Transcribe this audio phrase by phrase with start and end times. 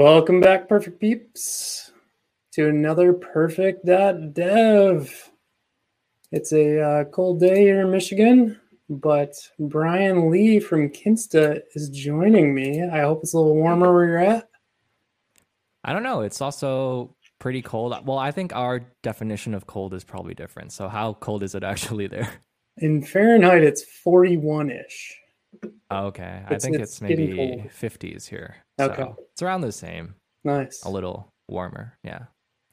[0.00, 1.90] Welcome back, perfect peeps,
[2.52, 5.30] to another purrfect.dev.
[6.30, 12.54] It's a uh, cold day here in Michigan, but Brian Li from Kinsta is joining
[12.54, 12.80] me.
[12.80, 14.48] I hope it's a little warmer where you're at.
[15.82, 16.20] I don't know.
[16.20, 17.92] It's also pretty cold.
[18.06, 20.70] Well, I think our definition of cold is probably different.
[20.70, 22.32] So, how cold is it actually there?
[22.76, 25.18] In Fahrenheit, it's 41 ish.
[25.92, 26.44] Okay.
[26.46, 28.58] I think it's, it's maybe 50s here.
[28.80, 29.02] Okay.
[29.02, 30.14] So it's around the same.
[30.44, 30.84] Nice.
[30.84, 31.98] A little warmer.
[32.02, 32.24] Yeah.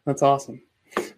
[0.06, 0.62] That's awesome.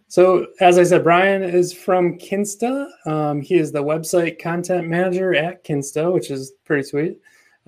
[0.09, 2.87] So, as I said, Brian is from Kinsta.
[3.05, 7.17] Um, he is the website content manager at Kinsta, which is pretty sweet.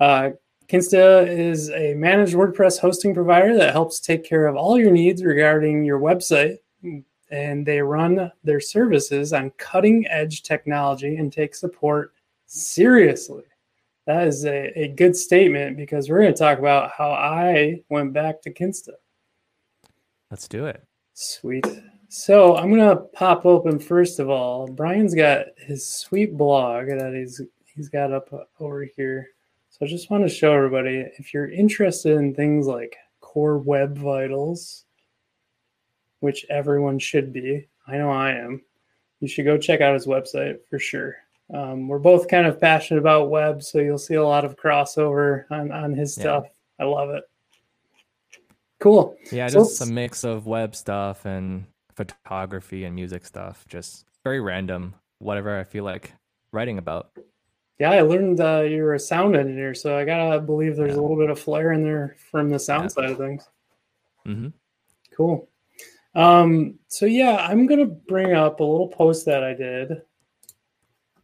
[0.00, 0.30] Uh,
[0.66, 5.22] Kinsta is a managed WordPress hosting provider that helps take care of all your needs
[5.22, 6.58] regarding your website.
[7.30, 12.14] And they run their services on cutting edge technology and take support
[12.46, 13.44] seriously
[14.06, 18.12] that is a, a good statement because we're going to talk about how I went
[18.12, 18.94] back to Kinsta.
[20.30, 20.82] Let's do it.
[21.14, 21.66] Sweet.
[22.08, 24.66] So I'm going to pop open first of all.
[24.66, 29.28] Brian's got his sweet blog that he's he's got up uh, over here.
[29.70, 33.96] So I just want to show everybody if you're interested in things like core web
[33.96, 34.86] vitals,
[36.18, 37.68] which everyone should be.
[37.86, 38.62] I know I am.
[39.20, 41.16] You should go check out his website for sure.
[41.52, 45.44] Um, we're both kind of passionate about web, so you'll see a lot of crossover
[45.50, 46.44] on, on his stuff.
[46.44, 46.84] Yeah.
[46.84, 47.24] I love it.
[48.78, 49.16] Cool.
[49.30, 53.64] Yeah, so just a mix of web stuff and photography and music stuff.
[53.68, 56.12] Just very random, whatever I feel like
[56.52, 57.10] writing about.
[57.78, 61.00] Yeah, I learned uh, you're a sound engineer, so I gotta believe there's yeah.
[61.00, 62.88] a little bit of flair in there from the sound yeah.
[62.88, 63.48] side of things.
[64.26, 64.48] Mm-hmm.
[65.16, 65.48] Cool.
[66.14, 70.02] Um, so yeah, I'm gonna bring up a little post that I did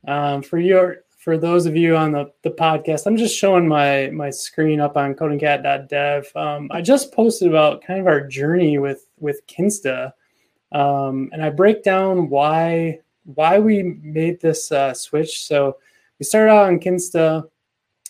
[0.06, 4.10] um, for your for those of you on the, the podcast, I'm just showing my
[4.10, 6.30] my screen up on codingcat.dev.
[6.36, 10.12] Um, I just posted about kind of our journey with with Kinsta,
[10.72, 15.44] um, and I break down why why we made this uh, switch.
[15.44, 15.78] So
[16.18, 17.48] we started out on Kinsta.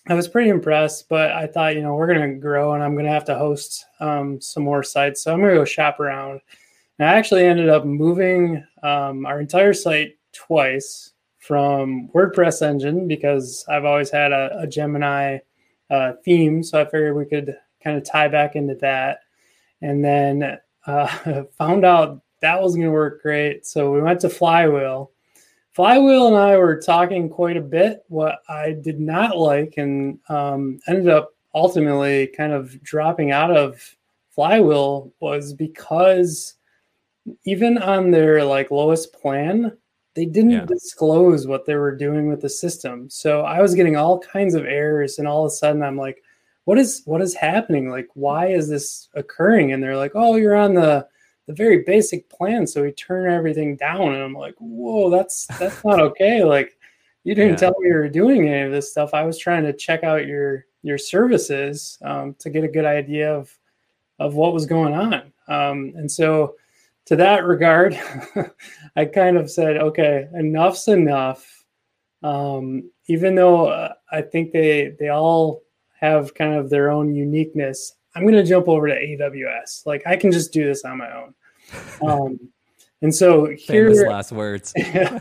[0.08, 2.92] I was pretty impressed, but I thought, you know, we're going to grow and I'm
[2.92, 5.22] going to have to host um, some more sites.
[5.22, 6.40] So I'm going to go shop around.
[6.98, 11.12] And I actually ended up moving um, our entire site twice
[11.46, 15.42] from WordPress engine because I've always had a, a Genesis
[15.90, 16.64] uh, theme.
[16.64, 19.20] So I figured we could kind of tie back into that.
[19.80, 23.64] And then uh, found out that was going to work great.
[23.64, 25.12] So we went to Flywheel.
[25.72, 28.04] Flywheel and I were talking quite a bit.
[28.08, 33.94] What I did not like and um, ended up ultimately kind of dropping out of
[34.30, 36.54] Flywheel was because
[37.44, 39.76] even on their like lowest plan,
[40.16, 40.64] they didn't yeah.
[40.64, 43.08] disclose what they were doing with the system.
[43.10, 46.22] So I was getting all kinds of errors, and all of a sudden I'm like,
[46.64, 47.90] what is what is happening?
[47.90, 49.72] Like, why is this occurring?
[49.72, 51.06] And they're like, oh, you're on the
[51.46, 54.14] the very basic plan, so we turn everything down.
[54.14, 56.42] And I'm like, whoa, that's that's not okay.
[56.42, 56.76] Like,
[57.22, 57.56] you didn't yeah.
[57.56, 59.14] tell me you were doing any of this stuff.
[59.14, 63.32] I was trying to check out your your services um, to get a good idea
[63.32, 63.56] of
[64.18, 65.14] of what was going on.
[65.46, 66.56] Um, and so
[67.06, 67.98] to that regard,
[68.96, 71.64] I kind of said, okay, enough's enough.
[72.22, 75.62] Um, even though uh, I think they they all
[76.00, 79.86] have kind of their own uniqueness, I'm going to jump over to AWS.
[79.86, 81.34] Like I can just do this on my own.
[82.00, 82.38] Um,
[83.02, 84.72] and so here, Famous last words.
[84.76, 85.18] yeah.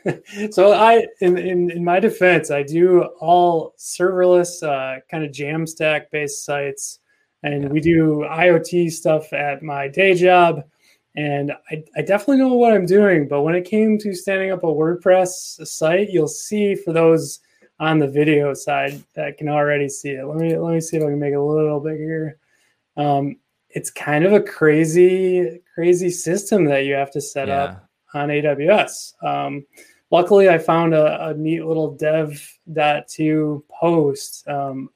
[0.50, 6.06] so I, in, in in my defense, I do all serverless uh, kind of Jamstack
[6.10, 6.98] based sites,
[7.42, 7.68] and yeah.
[7.68, 10.64] we do IoT stuff at my day job
[11.14, 13.28] and I, I, definitely know what I'm doing.
[13.28, 17.40] But when it came to standing up a WordPress site, you'll see for those
[17.78, 20.24] on the video side that can already see it.
[20.24, 22.38] Let me let me see if I can make it a little bigger.
[22.96, 23.36] Um,
[23.68, 27.62] it's kind of a crazy crazy system that you have to set yeah.
[27.62, 29.22] up on AWS.
[29.22, 29.66] Um,
[30.10, 32.58] luckily, I found a, a neat little Dev.
[32.72, 34.88] dev.to post um,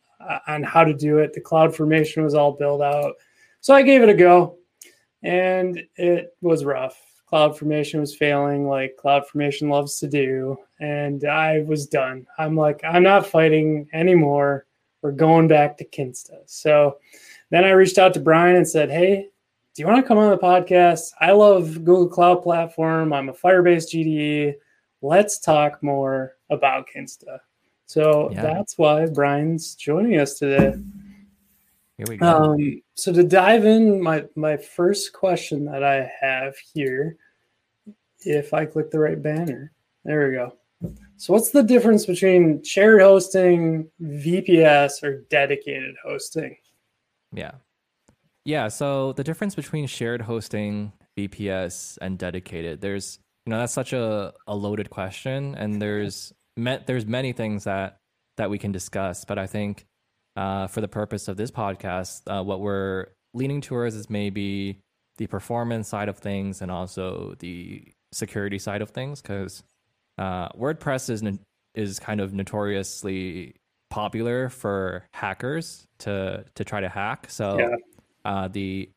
[0.47, 1.35] on how to do it.
[1.35, 3.15] The CloudFormation was all built out,
[3.61, 4.57] so I gave it a go
[5.27, 7.03] and it was rough.
[7.31, 12.27] CloudFormation was failing like CloudFormation loves to do, and I was done.
[12.39, 14.67] I'm like, I'm not fighting anymore.
[15.03, 16.39] We're going back to Kinsta.
[16.47, 16.99] So
[17.51, 19.29] then I reached out to Brian and said, Hey,
[19.75, 21.11] do you want to come on the podcast?
[21.21, 23.13] I love Google Cloud Platform.
[23.13, 24.55] I'm a Firebase GDE.
[25.03, 27.41] Let's talk more about Kinsta.
[27.87, 28.43] So yeah.
[28.43, 30.79] that's why Brian's joining us today.
[31.99, 32.27] Here we go.
[32.27, 37.17] Um, so to dive in, my my first question that I have here,
[38.21, 39.73] if I click the right banner,
[40.05, 40.57] there we go.
[41.17, 46.57] So what's the difference between shared hosting, VPS, or dedicated hosting?
[47.33, 47.53] Yeah.
[48.45, 53.95] yeah, so the difference between shared hosting, VPS, and dedicated, there's you know that's such
[53.95, 58.01] a, a loaded question, and there's met there's many things that
[58.37, 59.87] that we can discuss, but I think
[60.37, 64.79] uh, for the purpose of this podcast, uh, what we're leaning towards is maybe
[65.19, 69.63] the performance side of things and also the security side of things, because
[70.19, 71.23] uh, WordPress is
[71.75, 73.55] is kind of notoriously
[73.91, 77.31] popular for hackers to to try to hack.
[77.31, 77.77] So yeah.
[78.25, 78.91] uh, the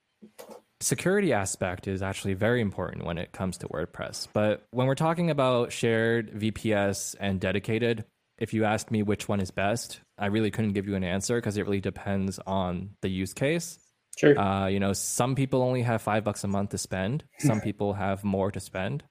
[0.81, 4.27] security aspect is actually very important when it comes to WordPress.
[4.33, 8.05] But when we're talking about shared VPS and dedicated,
[8.37, 11.37] if you asked me which one is best, I really couldn't give you an answer
[11.37, 13.79] because it really depends on the use case.
[14.17, 14.37] Sure.
[14.37, 17.23] Uh, you know, some people only have five bucks a month to spend.
[17.39, 19.03] Some people have more to spend.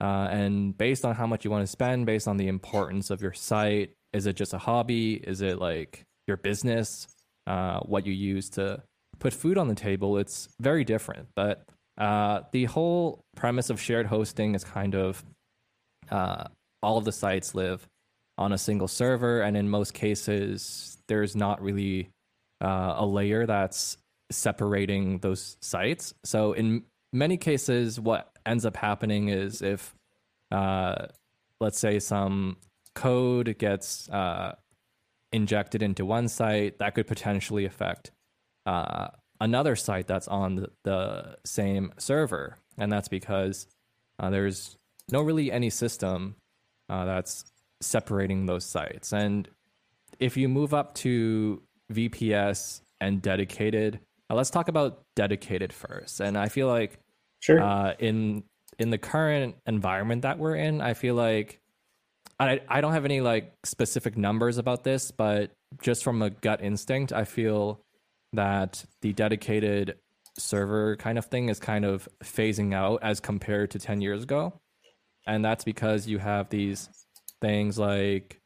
[0.00, 3.20] Uh, and based on how much you want to spend, based on the importance of
[3.20, 5.14] your site, is it just a hobby?
[5.14, 7.06] Is it like your business?
[7.46, 8.82] Uh, what you use to
[9.18, 10.16] put food on the table?
[10.16, 11.28] It's very different.
[11.34, 11.66] But
[11.98, 15.22] uh, the whole premise of shared hosting is kind of
[16.10, 16.44] uh,
[16.82, 17.86] all of the sites live
[18.38, 22.10] on a single server, and in most cases, there's not really
[22.62, 23.96] uh, a layer that's
[24.30, 26.14] separating those sites.
[26.24, 29.94] So in many cases, what ends up happening is if,
[30.50, 31.06] uh,
[31.60, 32.56] let's say, some
[32.94, 34.56] code gets uh,
[35.32, 38.10] injected into one site, that could potentially affect
[38.64, 39.08] uh,
[39.40, 43.66] another site that's on the, the, same server, and that's because
[44.18, 44.76] uh, there's
[45.10, 46.34] no really any system
[46.88, 47.44] uh, that's
[47.80, 49.12] separating those sites.
[49.12, 49.48] And
[50.18, 51.62] if you move up to
[51.92, 54.00] VPS and dedicated,
[54.30, 56.20] uh, let's talk about dedicated first.
[56.20, 56.98] And I feel like
[57.40, 57.60] Sure.
[57.60, 58.42] Uh, in
[58.78, 61.60] in the current environment that we're in, I feel like
[62.40, 65.52] I I don't have any like specific numbers about this, but
[65.82, 67.80] just from a gut instinct, I feel
[68.32, 69.96] that the dedicated
[70.38, 74.52] server kind of thing is kind of phasing out as compared to 10 years ago.
[75.26, 76.88] And that's because you have these
[77.40, 78.38] things like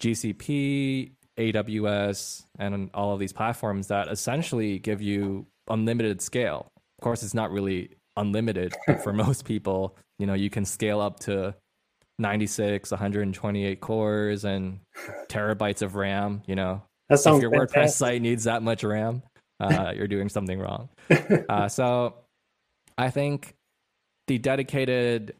[0.00, 6.68] GCP, AWS, and all of these platforms that essentially give you unlimited scale.
[6.98, 9.96] Of course, it's not really unlimited for most people.
[10.18, 11.54] You know, you can scale up to
[12.18, 14.80] 96, 128 cores and
[15.28, 16.42] terabytes of RAM.
[16.46, 17.50] You know, if your fantastic.
[17.50, 19.22] WordPress site needs that much RAM,
[19.58, 20.88] uh, you're doing something wrong.
[21.48, 22.14] Uh, so
[22.96, 23.54] I think
[24.28, 25.34] the dedicated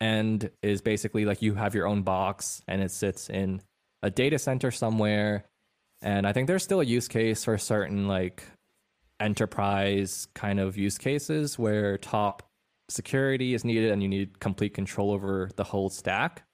[0.00, 3.62] end is basically like you have your own box and it sits in
[4.02, 5.44] a data center somewhere.
[6.02, 8.44] And I think there's still a use case for certain like
[9.20, 12.42] enterprise kind of use cases where top
[12.88, 16.44] security is needed and you need complete control over the whole stack.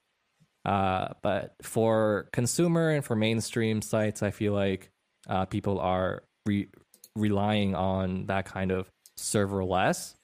[0.65, 4.91] Uh, but for consumer and for mainstream sites, I feel like
[5.29, 6.69] uh, people are re-
[7.17, 10.15] relying on that kind of serverless.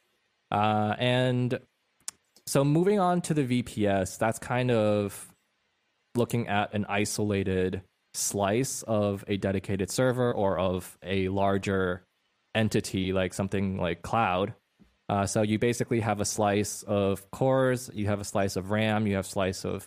[0.51, 1.59] Uh, and
[2.49, 5.29] so moving on to the VPS, that's kind of
[6.15, 7.83] looking at an isolated
[8.15, 12.05] slice of a dedicated server or of a larger
[12.55, 14.55] entity like something like cloud.
[15.11, 19.07] Uh, so you basically have a slice of cores, you have a slice of RAM,
[19.07, 19.87] you have slice of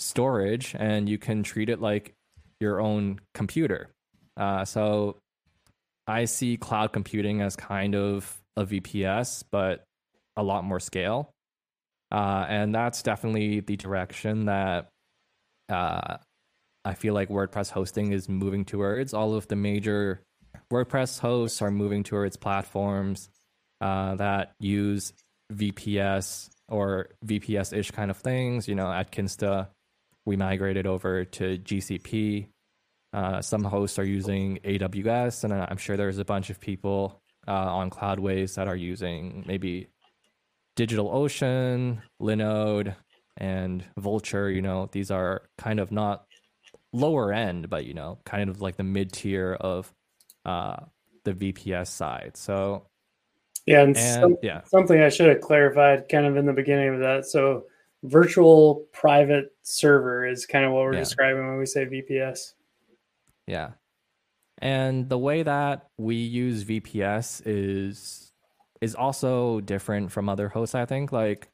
[0.00, 2.12] storage, and you can treat it like
[2.58, 3.88] your own computer.
[4.36, 5.16] Uh, so
[6.08, 9.84] I see cloud computing as kind of a VPS, but
[10.36, 11.30] a lot more scale.
[12.14, 14.88] Uh, and that's definitely the direction that
[15.68, 16.18] uh,
[16.84, 19.12] I feel like WordPress hosting is moving towards.
[19.12, 20.22] All of the major
[20.72, 23.28] WordPress hosts are moving towards platforms
[23.80, 25.12] uh, that use
[25.52, 28.68] VPS or VPS ish kind of things.
[28.68, 29.66] You know, at Kinsta,
[30.24, 32.46] we migrated over to GCP.
[33.12, 37.50] Uh, some hosts are using AWS, and I'm sure there's a bunch of people uh,
[37.50, 39.88] on Cloudways that are using maybe
[40.76, 42.94] DigitalOcean, Linode,
[43.36, 46.26] and Vultr, you know, these are kind of not
[46.92, 49.92] lower end, but you know, kind of like the mid tier of
[50.44, 50.76] uh,
[51.24, 52.36] the VPS side.
[52.36, 52.86] So
[53.66, 56.94] yeah, and, and some, yeah, something I should have clarified kind of in the beginning
[56.94, 57.26] of that.
[57.26, 57.64] So
[58.04, 61.00] virtual private server is kind of what we're yeah.
[61.00, 62.52] describing when we say VPS.
[63.46, 63.70] Yeah.
[64.58, 68.32] And the way that we use VPS is
[68.84, 71.10] is also different from other hosts, I think.
[71.10, 71.48] Like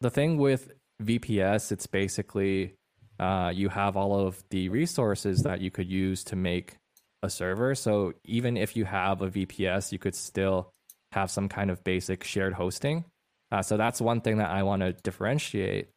[0.00, 0.72] the thing with
[1.02, 2.74] VPS, it's basically
[3.18, 6.76] uh, you have all of the resources that you could use to make
[7.22, 7.74] a server.
[7.74, 10.70] So even if you have a VPS, you could still
[11.12, 13.04] have some kind of basic shared hosting.
[13.52, 15.88] Uh, so that's one thing that I want to differentiate.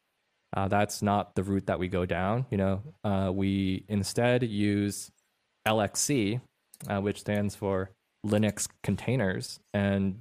[0.56, 2.46] Uh, that's not the route that we go down.
[2.50, 5.10] You know, uh, we instead use
[5.66, 6.40] LXC,
[6.88, 7.90] uh, which stands for
[8.26, 10.20] Linux containers, and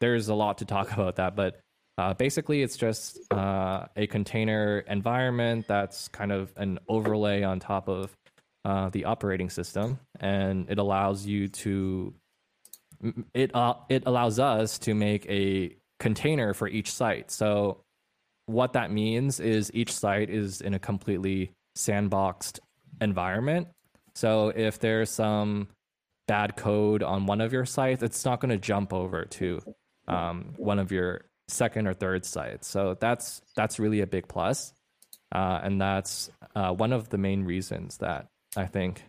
[0.00, 1.36] there's a lot to talk about that.
[1.36, 1.60] But
[1.96, 7.88] uh, basically, it's just uh, a container environment that's kind of an overlay on top
[7.88, 8.12] of
[8.64, 12.14] uh, the operating system, and it allows you to
[13.34, 17.30] it uh, it allows us to make a container for each site.
[17.30, 17.82] So
[18.46, 22.60] what that means is each site is in a completely sandboxed
[23.00, 23.68] environment.
[24.14, 25.68] So if there's some
[26.26, 29.60] bad code on one of your sites, it's not going to jump over to
[30.08, 32.68] um, one of your second or third sites.
[32.68, 34.72] So that's that's really a big plus,
[35.32, 39.02] uh, and that's uh, one of the main reasons that I think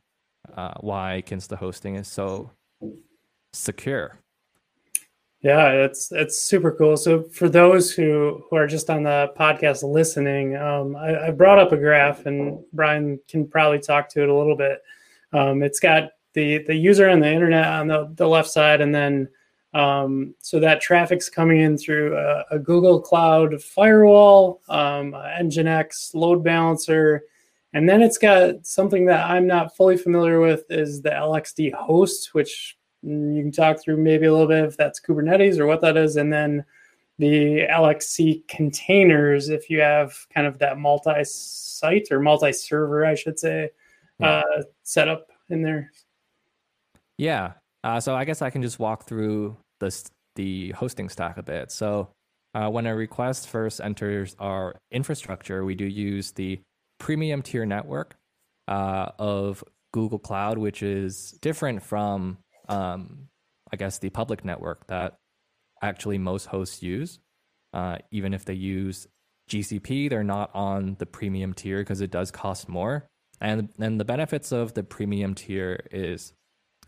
[0.55, 2.51] uh, why Kinsta hosting is so
[3.53, 4.19] secure.
[5.41, 6.97] Yeah, it's it's super cool.
[6.97, 11.59] So for those who who are just on the podcast listening, um, I, I, brought
[11.59, 14.81] up a graph, and Brian can probably talk to it a little bit.
[15.31, 18.93] Um, it's got the the user and the internet on the, the left side, and
[18.93, 19.29] then
[19.73, 26.43] um, so that traffic's coming in through a, a Google Cloud firewall, um, Nginx load
[26.43, 27.23] balancer,
[27.73, 32.33] and then it's got something that I'm not fully familiar with is the LXD host,
[32.33, 35.97] which you can talk through maybe a little bit if that's Kubernetes or what that
[35.97, 36.65] is, and then
[37.19, 43.69] the LXC containers if you have kind of that multi-site or multi-server, I should say,
[44.19, 44.41] yeah.
[44.57, 45.91] uh, setup in there.
[47.17, 47.53] Yeah.
[47.83, 51.71] Uh, so I guess I can just walk through the the hosting stack a bit.
[51.71, 52.09] So
[52.53, 56.59] uh, when a request first enters our infrastructure, we do use the
[56.99, 58.15] premium tier network
[58.67, 62.37] uh, of Google Cloud, which is different from
[62.69, 63.29] um,
[63.71, 65.17] I guess, the public network that
[65.81, 67.19] actually most hosts use.
[67.73, 69.07] Uh, even if they use
[69.49, 73.07] GCP, they're not on the premium tier because it does cost more.
[73.41, 76.33] And and the benefits of the premium tier is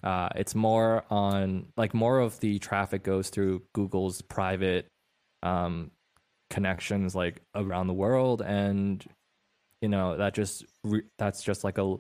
[0.03, 4.88] uh, it's more on like more of the traffic goes through Google's private
[5.43, 5.91] um,
[6.50, 9.03] connections like around the world, and
[9.81, 11.98] you know that just re- that's just like a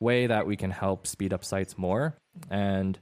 [0.00, 2.16] way that we can help speed up sites more.
[2.50, 2.98] And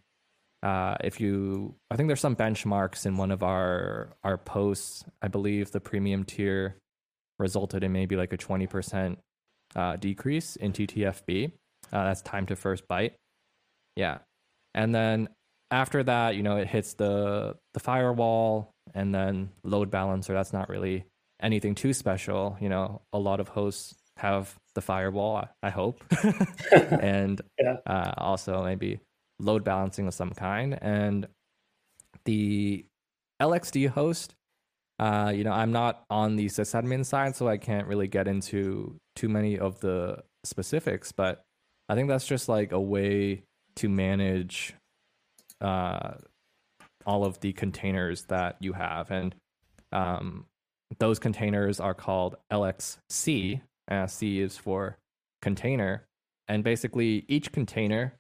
[0.63, 5.05] uh, if you, I think there's some benchmarks in one of our our posts.
[5.23, 6.77] I believe the premium tier
[7.39, 9.17] resulted in maybe like a 20%
[9.77, 11.53] uh, decrease in TTFB.
[11.93, 13.13] Uh, that's time to first byte.
[13.95, 14.19] Yeah,
[14.75, 15.29] and then
[15.71, 20.33] after that, you know, it hits the the firewall and then load balancer.
[20.33, 21.05] That's not really
[21.41, 22.57] anything too special.
[22.61, 25.49] You know, a lot of hosts have the firewall.
[25.63, 26.03] I, hope,
[26.73, 27.77] and yeah.
[27.87, 29.01] uh, also maybe
[29.39, 30.79] load balancing of some kind.
[30.81, 31.27] And
[32.25, 32.85] the
[33.41, 34.35] LXD host,
[34.99, 38.97] uh, you know, I'm not on the sysadmin side, so I can't really get into
[39.15, 41.43] too many of the specifics, but
[41.89, 43.45] I think that's just like a way
[43.79, 44.75] to manage
[45.61, 46.15] uh,
[47.07, 49.11] all of the containers that you have.
[49.11, 49.35] And
[49.93, 50.47] um,
[50.99, 53.61] those containers are called LXC.
[53.91, 54.99] Uh, C is for
[55.41, 56.05] container.
[56.49, 58.15] And basically, each container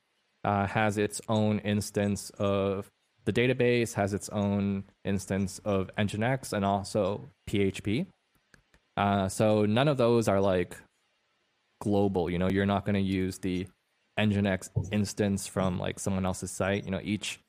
[0.44, 2.88] uh, has its own instance of
[3.24, 8.06] the database, has its own instance of Nginx, and also PHP.
[8.96, 10.76] Uh, so none of those are like
[11.80, 12.30] global.
[12.30, 13.66] You know, you're not going to use the
[14.18, 16.84] Nginx instance from like someone else's site.
[16.84, 17.40] You know, each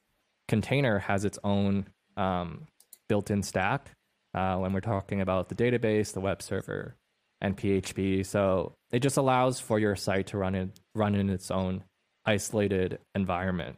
[0.48, 2.68] container has its own um,
[3.08, 3.92] built-in stack.
[4.34, 6.96] Uh, when we're talking about the database, the web server,
[7.42, 11.50] and PHP, so it just allows for your site to run in run in its
[11.50, 11.84] own
[12.26, 13.78] isolated environment.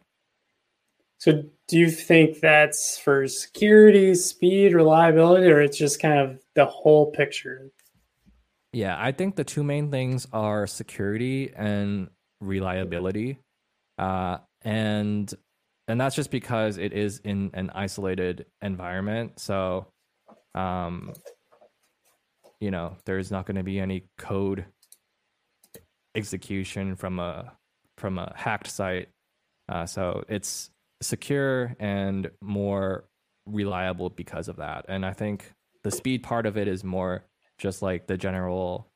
[1.19, 6.65] So, do you think that's for security, speed, reliability, or it's just kind of the
[6.65, 7.69] whole picture?
[8.73, 12.09] Yeah, I think the two main things are security and
[12.41, 13.39] reliability,
[13.97, 15.33] uh, and
[15.87, 19.39] and that's just because it is in an isolated environment.
[19.39, 19.87] So,
[20.55, 21.13] um,
[22.59, 24.65] you know, there's not going to be any code
[26.15, 27.53] execution from a
[27.97, 29.09] from a hacked site.
[29.69, 30.69] Uh, so it's
[31.01, 33.05] secure and more
[33.45, 34.85] reliable because of that.
[34.87, 35.51] And I think
[35.83, 37.25] the speed part of it is more
[37.57, 38.90] just like the general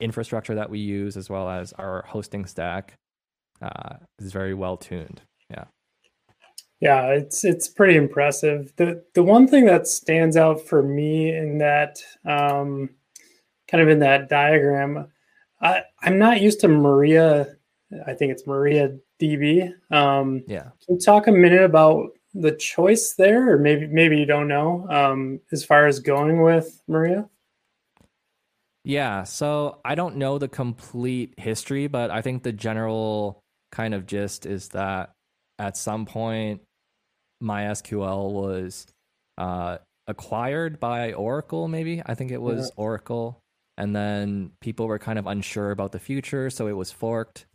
[0.00, 2.94] infrastructure that we use, as well as our hosting stack,
[3.62, 5.22] uh, is very well tuned.
[5.50, 5.64] Yeah.
[6.80, 8.72] Yeah, it's it's pretty impressive.
[8.76, 12.90] the The one thing that stands out for me in that um,
[13.70, 15.08] kind of in that diagram,
[15.60, 17.56] I, I'm not used to Maria
[18.06, 19.72] I think it's Maria DB.
[19.90, 20.62] Um, yeah.
[20.84, 24.86] Can you talk a minute about the choice there, or maybe maybe you don't know
[24.90, 27.28] um, as far as going with Maria?
[28.84, 29.24] Yeah.
[29.24, 33.40] So I don't know the complete history, but I think the general
[33.72, 35.12] kind of gist is that
[35.58, 36.60] at some point
[37.42, 38.86] MySQL was
[39.38, 42.02] uh, acquired by Oracle, maybe.
[42.04, 42.82] I think it was yeah.
[42.82, 43.40] Oracle.
[43.76, 47.46] And then people were kind of unsure about the future, so it was forked.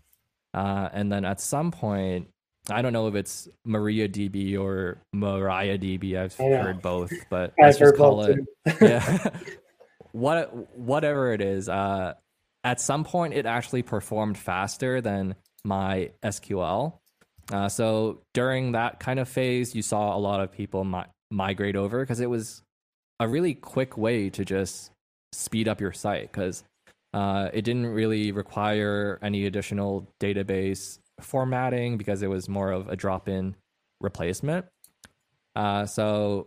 [0.54, 2.28] Uh, and then at some point,
[2.70, 6.18] I don't know if it's MariaDB or MariaDB.
[6.18, 8.40] I've heard both, but I've just call it.
[8.82, 9.30] yeah,
[10.12, 11.70] what whatever it is.
[11.70, 12.14] Uh,
[12.64, 17.00] at some point, it actually performed faster than my SQL.
[17.52, 21.76] Uh, so during that kind of phase, you saw a lot of people mi- migrate
[21.76, 22.62] over because it was
[23.20, 24.92] a really quick way to just
[25.32, 26.64] speed up your site because
[27.14, 32.96] uh, it didn't really require any additional database formatting because it was more of a
[32.96, 33.56] drop-in
[34.00, 34.66] replacement.
[35.56, 36.46] Uh, so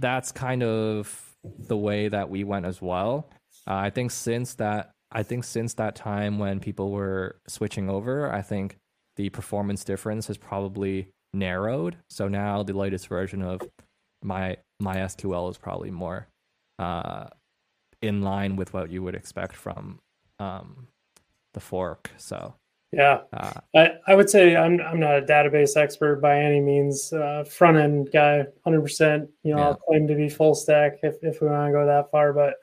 [0.00, 3.30] that's kind of the way that we went as well.
[3.66, 8.32] Uh, I think since that, I think since that time when people were switching over,
[8.32, 8.78] I think
[9.16, 11.96] the performance difference has probably narrowed.
[12.08, 13.60] So now the latest version of
[14.22, 16.28] my MySQL is probably more
[16.78, 17.26] uh,
[18.00, 20.00] in line with what you would expect from
[20.38, 20.88] um,
[21.54, 22.10] the fork.
[22.16, 22.54] So
[22.92, 27.12] yeah, uh, I, I would say I'm I'm not a database expert by any means.
[27.12, 29.30] Uh, front end guy, hundred percent.
[29.42, 29.66] You know, yeah.
[29.68, 32.54] I'll claim to be full stack if if we want to go that far, but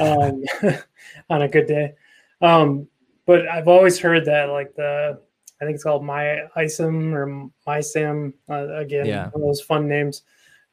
[0.00, 0.42] um,
[1.30, 1.94] on a good day.
[2.40, 2.88] Um,
[3.24, 5.20] but I've always heard that like the
[5.60, 8.32] I think it's called My ISAM or MySam.
[8.48, 9.28] Uh, again, yeah.
[9.30, 10.22] one of those fun names.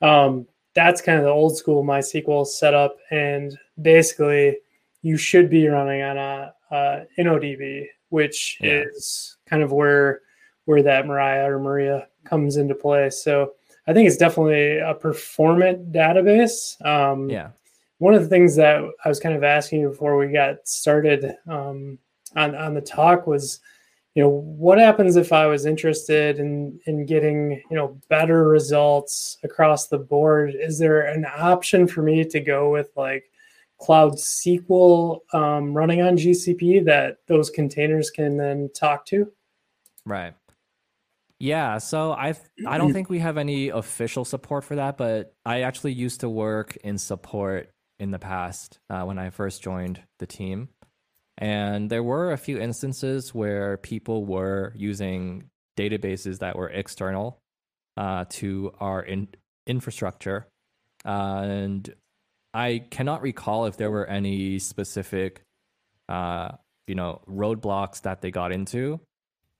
[0.02, 4.58] Um, that's kind of the old school MySQL setup, and basically,
[5.02, 8.84] you should be running on a, a InnoDB, which yeah.
[8.88, 10.22] is kind of where
[10.64, 13.10] where that Mariah or Maria comes into play.
[13.10, 13.52] So
[13.88, 16.84] I think it's definitely a performant database.
[16.84, 17.50] Um, yeah.
[17.98, 21.36] One of the things that I was kind of asking you before we got started
[21.46, 22.00] um,
[22.38, 23.60] on on the talk was
[24.14, 29.38] you know what happens if i was interested in in getting you know better results
[29.44, 33.30] across the board is there an option for me to go with like
[33.80, 39.32] cloud sql um, running on gcp that those containers can then talk to?
[40.06, 40.34] Right.
[41.40, 42.34] Yeah so i
[42.66, 46.30] i don't think we have any official support for that but i actually used to
[46.30, 50.70] work in support in the past uh, when i first joined the team.
[51.38, 57.40] And there were a few instances where people were using databases that were external
[57.98, 59.28] uh, to our in-
[59.68, 60.48] infrastructure.
[61.06, 61.94] Uh, and
[62.56, 65.42] I cannot recall if there were any specific,
[66.08, 66.52] uh,
[66.88, 69.02] you know, roadblocks that they got into.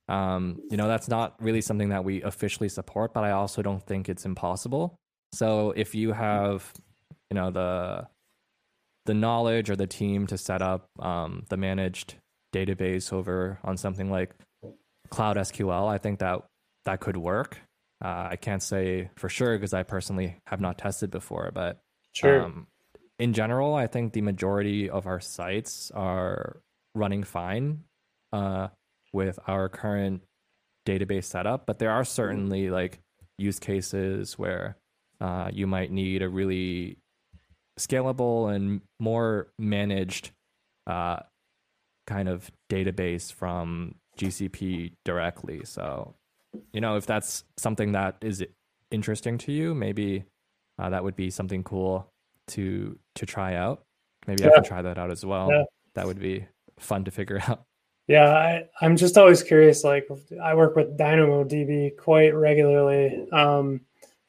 [0.08, 3.84] Um, you know, that's not really something that we officially support, but I also don't
[3.86, 4.96] think it's impossible.
[5.34, 6.72] So if you have,
[7.30, 8.06] you know, the
[9.04, 12.14] the knowledge or the team to set up um, the managed
[12.54, 14.34] database over on something like
[15.10, 16.40] Cloud SQL, I think that
[16.86, 17.58] that could work.
[18.02, 21.78] Uh, I can't say for sure because I personally have not tested before, but
[22.14, 22.42] sure.
[22.42, 22.66] Um,
[23.18, 26.60] in general, I think the majority of our sites are
[26.94, 27.84] running fine
[28.32, 28.68] uh,
[29.12, 30.22] with our current
[30.86, 31.66] database setup.
[31.66, 33.00] But there are certainly like
[33.38, 34.76] use cases where
[35.20, 36.98] uh, you might need a really
[37.78, 40.30] scalable and more managed
[40.86, 41.20] uh,
[42.06, 45.64] kind of database from GCP directly.
[45.64, 46.14] So,
[46.72, 48.44] you know, if that's something that is
[48.90, 50.24] interesting to you, maybe
[50.78, 52.10] uh, that would be something cool
[52.48, 53.84] to to try out.
[54.26, 54.50] Maybe yeah.
[54.50, 55.50] I can try that out as well.
[55.50, 55.64] Yeah.
[55.94, 56.46] That would be
[56.78, 57.64] fun to figure out.
[58.08, 59.82] Yeah, I, I'm just always curious.
[59.82, 60.06] Like,
[60.40, 63.26] I work with DynamoDB quite regularly.
[63.32, 63.80] Um,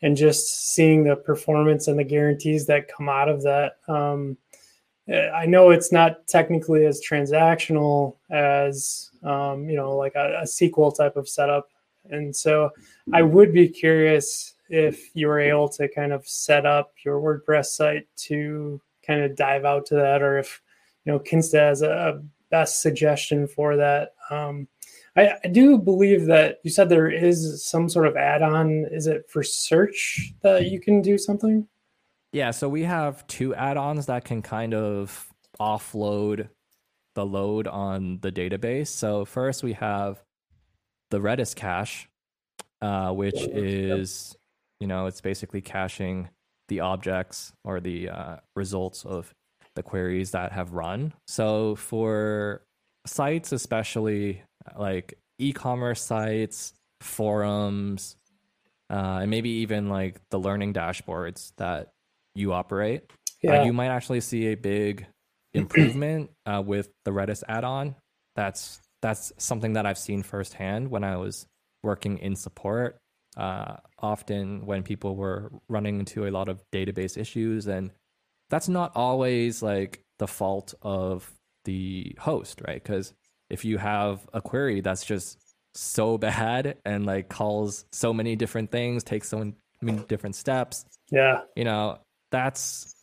[0.02, 3.78] and just seeing the performance and the guarantees that come out of that.
[3.88, 4.38] Um,
[5.10, 10.96] I know it's not technically as transactional as um, you know, like a, a, SQL
[10.96, 11.70] type of setup,
[12.10, 12.70] and so
[13.14, 17.68] I would be curious if you were able to kind of set up your WordPress
[17.68, 20.62] site to kind of dive out to that, or if
[21.06, 24.14] you know Kinsta has a, a best suggestion for that.
[24.30, 24.68] Um,
[25.16, 28.86] I, I, do believe that you said there is some sort of add-on.
[28.92, 31.68] Is it for search that you can do something?
[32.32, 35.28] Yeah, so we have two add-ons that can kind of
[35.60, 36.50] offload
[37.16, 38.88] the load on the database.
[38.90, 40.22] So first we have
[41.10, 42.08] the Redis cache,
[42.82, 44.36] uh, which is
[44.80, 46.30] you know it's basically caching
[46.68, 49.34] the objects or the uh, results of
[49.76, 51.13] the queries that have run.
[51.28, 52.63] So for
[53.06, 54.42] sites, especially
[54.78, 58.18] like e-commerce sites, forums,
[58.90, 61.90] uh, and maybe even like the learning dashboards that
[62.36, 63.04] you operate.
[63.10, 63.13] Uh,
[63.44, 63.62] yeah.
[63.62, 65.06] Uh, you might actually see a big
[65.54, 67.96] improvement uh, with the Redis add-on.
[68.36, 71.46] That's that's something that I've seen firsthand when I was
[71.84, 72.98] working in support,
[73.36, 77.92] uh, often when people were running into a lot of database issues, and
[78.50, 81.32] that's not always like the fault of
[81.66, 82.82] the host, right?
[82.82, 83.14] Because
[83.50, 85.38] if you have a query that's just
[85.74, 91.42] so bad and like calls so many different things, takes so many different steps, yeah,
[91.56, 92.00] you know,
[92.32, 92.94] that's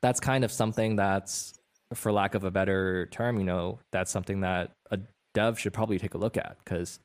[0.00, 1.54] that's kind of something that's
[1.94, 4.98] for lack of a better term, you know, that's something that a
[5.34, 7.00] dev should probably take a look at because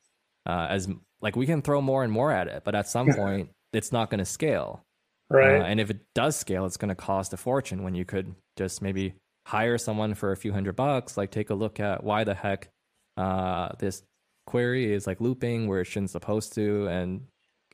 [0.45, 0.89] uh, as
[1.23, 4.11] like we can throw more and more at it, but at some point it's not
[4.11, 4.83] going to scale.
[5.29, 5.61] Right.
[5.61, 8.35] Uh, and if it does scale, it's going to cost a fortune when you could
[8.57, 9.15] just maybe
[9.47, 11.17] hire someone for a few hundred bucks.
[11.17, 12.69] Like take a look at why the heck
[13.17, 14.03] uh, this
[14.45, 17.25] query is like looping where it shouldn't supposed to, and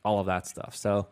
[0.05, 0.75] all of that stuff.
[0.75, 1.07] So,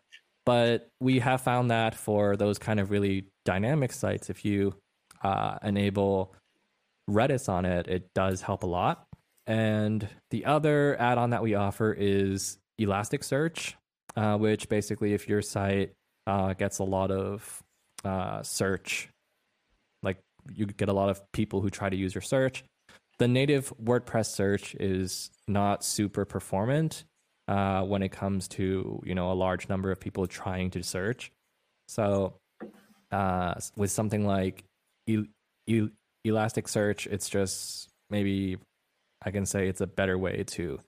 [0.45, 4.76] but we have found that for those kind of really dynamic sites, if you
[5.23, 6.34] uh, enable
[7.10, 9.06] Redis on it, it does help a lot.
[9.47, 13.73] And the other add on that we offer is Elasticsearch,
[14.15, 15.93] uh, which basically, if your site
[16.27, 17.63] uh, gets a lot of
[18.03, 19.10] uh, search,
[20.03, 20.19] like
[20.53, 22.65] you get a lot of people who try to use your search,
[23.19, 27.05] the native WordPress search is not super performant
[27.47, 31.31] uh, when it comes to you know a large number of people trying to search.
[31.88, 32.33] So
[33.12, 34.65] uh, with something like
[35.07, 35.29] e-
[35.67, 35.89] e-
[36.25, 38.57] Elasticsearch, it's just maybe
[39.23, 40.80] I can say it's a better way to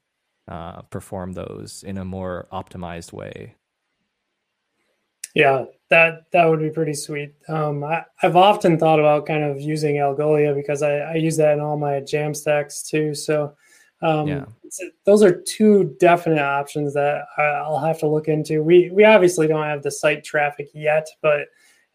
[0.47, 3.55] uh, perform those in a more optimized way.
[5.35, 7.33] Yeah, that that would be pretty sweet.
[7.47, 11.53] Um, I, have often thought about kind of using Algolia because I, I use that
[11.53, 13.13] in all my Jamstacks too.
[13.13, 13.55] So
[14.01, 14.45] um, yeah.
[15.05, 18.63] those are two definite options that I'll have to look into.
[18.63, 21.47] We we obviously don't have the site traffic yet, but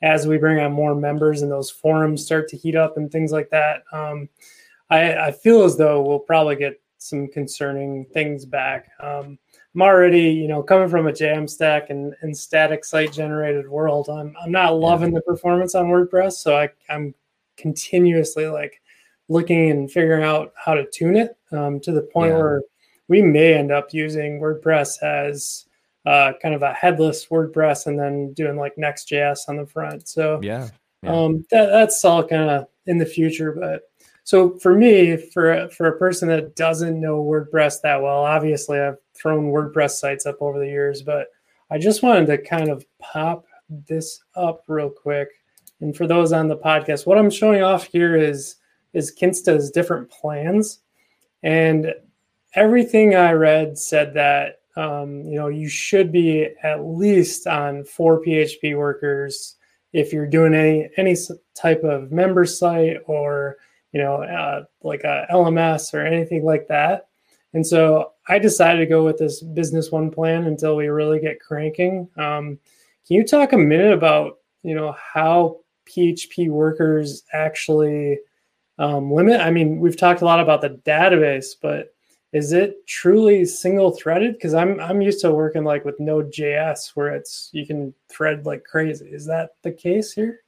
[0.03, 3.33] as we bring on more members and those forums start to heat up and things
[3.33, 4.29] like that, um,
[4.91, 8.91] I, I, feel as though we'll probably get some concerning things back.
[9.01, 9.39] Um,
[9.75, 14.09] I'm already, you know, coming from a Jamstack and, and static site generated world.
[14.09, 15.19] I'm I'm not loving yeah.
[15.19, 17.15] the performance on WordPress, so I, I'm
[17.57, 18.81] continuously like
[19.29, 22.39] looking and figuring out how to tune it um, to the point yeah.
[22.39, 22.63] where
[23.09, 25.67] we may end up using WordPress as
[26.07, 30.09] uh, kind of a headless WordPress and then doing like Next.js on the front.
[30.09, 30.69] So yeah,
[31.03, 31.13] yeah.
[31.13, 33.53] Um, that, that's all kind of in the future.
[33.53, 33.91] But
[34.25, 38.99] so for me, for for a person that doesn't know WordPress that well, obviously I've
[39.15, 41.29] thrown WordPress sites up over the years, but
[41.71, 43.45] I just wanted to kind of pop
[43.87, 45.29] this up real quick.
[45.81, 48.57] And for those on the podcast, what I'm showing off here is
[48.95, 50.81] is Kinsta's different plans,
[51.43, 51.93] and
[52.55, 58.23] everything I read said that um, you know, you should be at least on four
[58.23, 59.57] PHP workers
[59.93, 61.17] if you're doing any any
[61.55, 63.57] type of member site or
[63.95, 67.07] you know, uh, like a LMS or anything like that.
[67.53, 71.41] And so I decided to go with this business one plan until we really get
[71.41, 72.09] cranking.
[72.17, 72.59] Um,
[73.07, 78.19] can you talk a minute about you know how PHP workers actually
[78.79, 79.41] um, limit?
[79.41, 81.95] I mean, we've talked a lot about the database, but
[82.33, 87.15] is it truly single threaded because i'm i'm used to working like with node.js where
[87.15, 90.41] it's you can thread like crazy is that the case here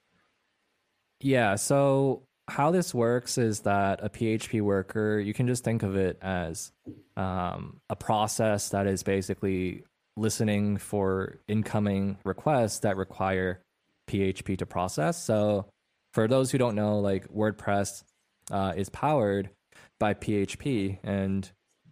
[1.21, 5.97] yeah so how this works is that a php worker you can just think of
[5.97, 6.71] it as
[7.17, 9.83] um, a process that is basically
[10.17, 13.61] listening for incoming requests that require
[14.09, 15.23] php to process.
[15.23, 15.67] So
[16.15, 18.05] for those who don't know like wordpress
[18.51, 19.51] uh, is powered
[19.99, 21.51] by php and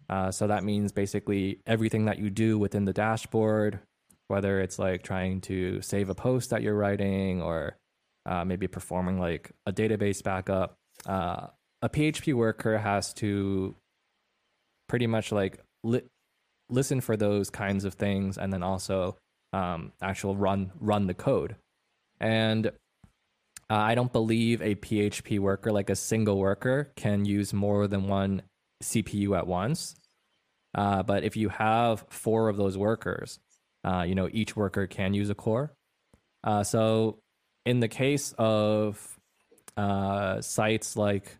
[0.09, 3.79] uh, so that means basically everything that you do within the dashboard,
[4.27, 7.75] whether it's like trying to save a post that you're writing or
[8.25, 10.75] uh, maybe performing like a database backup,
[11.07, 11.47] uh,
[11.81, 13.75] a PHP worker has to
[14.87, 16.03] pretty much like li-
[16.69, 19.17] listen for those kinds of things and then also
[19.53, 21.55] um, actual run run the code.
[22.19, 22.71] And uh,
[23.75, 28.43] I don't believe a PHP worker, like a single worker, can use more than one
[28.83, 29.95] CPU at once.
[30.75, 33.39] Uh, but if you have four of those workers,
[33.83, 35.73] uh, you know each worker can use a core.
[36.43, 37.19] Uh, so
[37.65, 39.17] in the case of
[39.77, 41.37] uh, sites like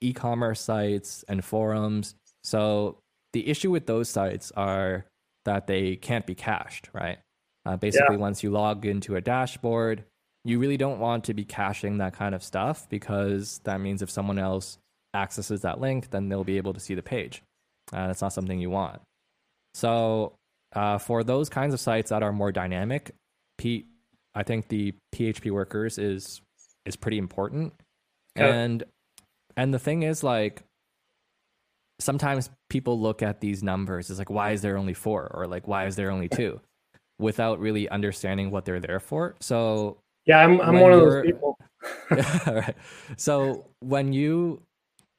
[0.00, 2.98] e-commerce sites and forums, so
[3.32, 5.06] the issue with those sites are
[5.44, 7.18] that they can't be cached, right?
[7.66, 8.20] Uh, basically, yeah.
[8.20, 10.04] once you log into a dashboard,
[10.44, 14.10] you really don't want to be caching that kind of stuff because that means if
[14.10, 14.78] someone else
[15.14, 17.42] accesses that link, then they'll be able to see the page.
[17.92, 19.00] Uh, that's not something you want.
[19.74, 20.34] So
[20.74, 23.12] uh, for those kinds of sites that are more dynamic,
[23.58, 23.86] P,
[24.40, 26.40] I think the PHP workers is
[26.86, 27.74] is pretty important.
[28.36, 28.84] And
[29.54, 30.62] and the thing is like
[32.00, 35.30] sometimes people look at these numbers as like, why is there only four?
[35.34, 36.58] Or like, why is there only two?
[37.18, 39.36] Without really understanding what they're there for.
[39.40, 41.58] So yeah, I'm I'm one of those people.
[42.10, 42.76] yeah, right.
[43.18, 44.62] So when you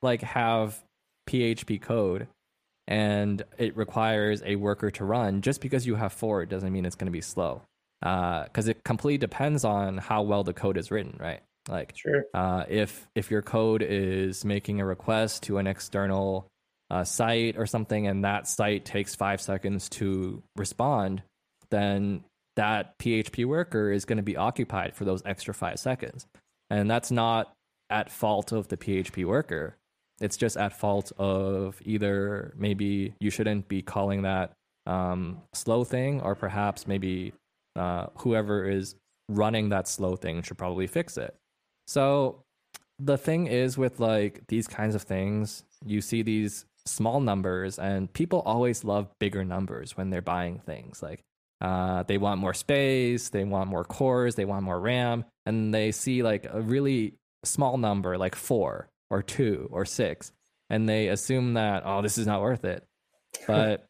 [0.01, 0.83] like have
[1.29, 2.27] PHP code
[2.87, 6.87] and it requires a worker to run, just because you have four, it doesn't mean
[6.87, 7.61] it's going to be slow.
[8.01, 11.41] Because uh, it completely depends on how well the code is written, right?
[11.69, 12.25] Like, sure.
[12.33, 16.47] uh, if if your code is making a request to an external
[16.89, 21.21] uh, site or something, and that site takes five seconds to respond,
[21.69, 22.23] then
[22.55, 26.25] that PHP worker is going to be occupied for those extra five seconds,
[26.71, 27.53] and that's not
[27.91, 29.75] at fault of the PHP worker.
[30.19, 34.53] It's just at fault of either maybe you shouldn't be calling that
[34.87, 37.33] um, slow thing, or perhaps maybe
[37.75, 38.95] uh, whoever is
[39.29, 41.35] running that slow thing should probably fix it.
[41.87, 42.43] So
[42.99, 48.11] the thing is with like these kinds of things, you see these small numbers and
[48.13, 51.21] people always love bigger numbers when they're buying things like
[51.61, 55.91] uh, they want more space they want more cores they want more ram and they
[55.91, 60.31] see like a really small number like four or two or six
[60.69, 62.83] and they assume that oh this is not worth it
[63.47, 63.85] but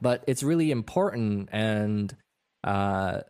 [0.00, 2.16] but it's really important and
[2.64, 3.20] uh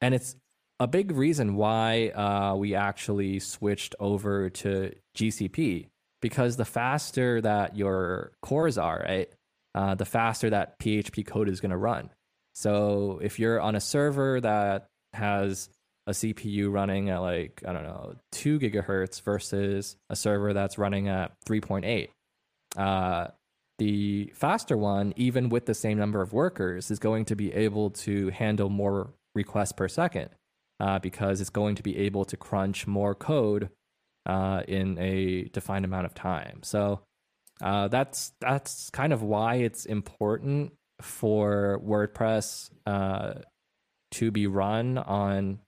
[0.00, 0.36] and it's
[0.80, 5.88] a big reason why uh, we actually switched over to GCP
[6.20, 9.28] because the faster that your cores are, right,
[9.74, 12.10] uh, the faster that PHP code is going to run.
[12.54, 15.68] So if you're on a server that has
[16.06, 21.08] a CPU running at like I don't know two gigahertz versus a server that's running
[21.08, 22.08] at 3.8,
[22.76, 23.28] uh,
[23.78, 27.90] the faster one, even with the same number of workers, is going to be able
[27.90, 30.30] to handle more requests per second
[30.80, 33.70] uh, because it's going to be able to crunch more code
[34.26, 36.60] uh, in a defined amount of time.
[36.62, 37.00] So
[37.60, 43.34] uh, that's that's kind of why it's important for WordPress uh,
[44.12, 45.60] to be run on,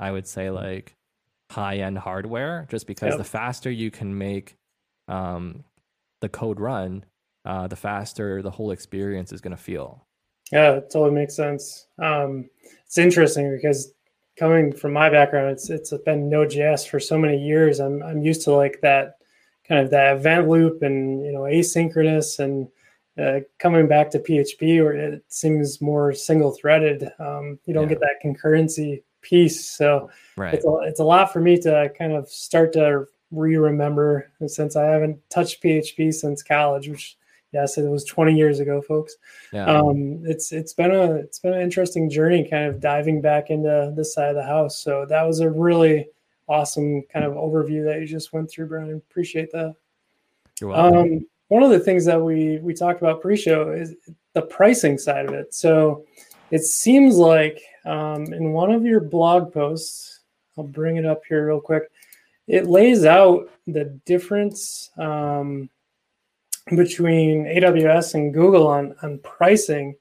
[0.00, 0.94] I would say like
[1.50, 3.18] high end hardware, just because yep.
[3.18, 4.56] the faster you can make
[5.08, 5.64] um,
[6.20, 7.04] the code run,
[7.44, 10.06] uh, the faster the whole experience is going to feel.
[10.50, 11.86] Yeah, it totally makes sense.
[11.98, 12.48] Um,
[12.86, 13.92] it's interesting because
[14.36, 17.80] coming from my background, it's it's been Node.js for so many years.
[17.80, 19.16] I'm I'm used to like that
[19.66, 22.68] kind of that event loop and you know asynchronous and
[23.18, 27.10] uh, coming back to PHP where it seems more single threaded.
[27.18, 27.96] Um, you don't yeah.
[27.96, 30.54] get that concurrency piece, so right.
[30.54, 34.84] it's a, it's a lot for me to kind of start to re-remember since I
[34.84, 37.16] haven't touched PHP since college, which
[37.52, 39.16] yes, it was 20 years ago, folks.
[39.52, 39.66] Yeah.
[39.66, 43.92] Um, it's it's been a it's been an interesting journey, kind of diving back into
[43.96, 44.78] this side of the house.
[44.78, 46.08] So that was a really
[46.48, 48.94] awesome kind of overview that you just went through, Brian.
[48.94, 49.74] Appreciate that.
[50.60, 50.98] You're welcome.
[50.98, 53.94] Um, one of the things that we we talked about pre-show is
[54.32, 55.54] the pricing side of it.
[55.54, 56.06] So
[56.50, 60.20] it seems like um, in one of your blog posts,
[60.56, 61.90] I'll bring it up here real quick.
[62.46, 65.68] It lays out the difference um,
[66.66, 69.96] between AWS and Google on on pricing,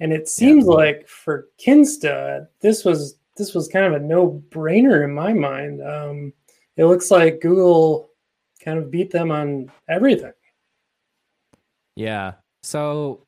[0.00, 0.72] and it seems yeah.
[0.72, 5.82] like for Kinsta, this was this was kind of a no brainer in my mind.
[5.82, 6.32] Um,
[6.76, 8.10] it looks like Google
[8.64, 10.32] kind of beat them on everything.
[11.96, 12.34] Yeah.
[12.62, 13.24] So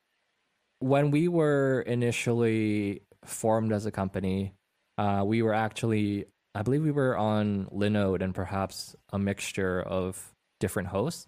[0.80, 4.54] when we were initially formed as a company,
[4.98, 10.32] uh, we were actually, I believe we were on Linode and perhaps a mixture of
[10.58, 11.26] different hosts.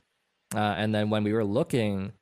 [0.55, 2.13] Uh, and then when we were looking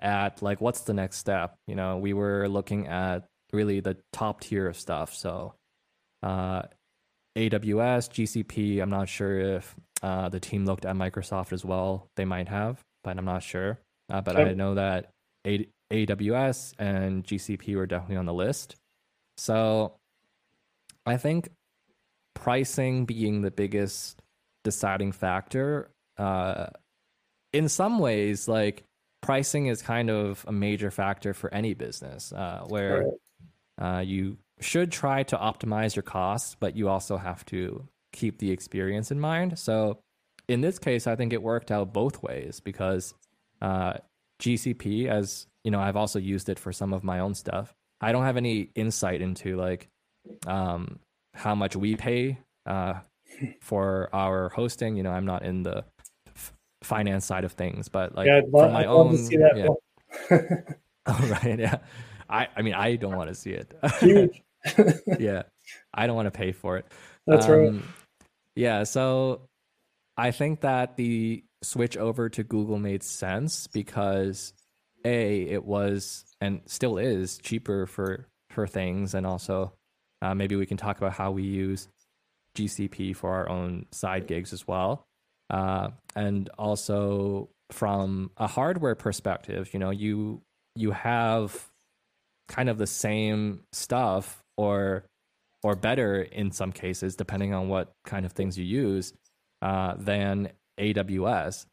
[0.00, 4.40] at like what's the next step, you know, we were looking at really the top
[4.40, 5.14] tier of stuff.
[5.14, 5.54] So
[6.22, 6.62] uh,
[7.36, 8.80] AWS, GCP.
[8.82, 12.08] I'm not sure if uh, the team looked at Microsoft as well.
[12.16, 13.78] They might have, but I'm not sure.
[14.10, 15.10] Uh, but I know that
[15.46, 18.76] A- AWS and GCP were definitely on the list.
[19.36, 19.94] So
[21.04, 21.50] I think
[22.34, 24.20] pricing being the biggest
[24.64, 26.66] deciding factor uh,
[27.52, 28.84] in some ways, like
[29.22, 33.06] pricing is kind of a major factor for any business, uh, where
[33.80, 38.50] uh, you should try to optimize your costs, but you also have to keep the
[38.50, 39.58] experience in mind.
[39.58, 39.98] So
[40.48, 43.14] in this case, I think it worked out both ways because
[43.60, 43.94] uh,
[44.40, 47.74] GCP, as you know, I've also used it for some of my own stuff.
[48.00, 49.88] I don't have any insight into like
[50.46, 51.00] um,
[51.34, 53.00] how much we pay uh,
[53.60, 54.96] for our hosting.
[54.96, 55.84] You know, I'm not in the
[56.86, 59.18] finance side of things, but like yeah, love, from my own.
[59.30, 59.68] yeah.
[61.06, 61.58] oh, right.
[61.58, 61.78] Yeah.
[62.28, 63.72] I, I mean, I don't want to see it.
[64.00, 64.42] Huge.
[65.18, 65.42] yeah.
[65.94, 66.86] I don't want to pay for it.
[67.26, 67.82] That's um, right.
[68.54, 68.84] Yeah.
[68.84, 69.48] So
[70.16, 74.52] I think that the switch over to Google made sense because
[75.04, 79.72] a it was and still is cheaper for for things, and also
[80.22, 81.88] uh, maybe we can talk about how we use
[82.56, 85.05] GCP for our own side gigs as well,
[85.50, 90.42] uh, and also from a hardware perspective, you know, you
[90.74, 91.68] you have
[92.48, 95.04] kind of the same stuff or
[95.62, 99.12] or better in some cases, depending on what kind of things you use,
[99.62, 101.66] uh, than AWS.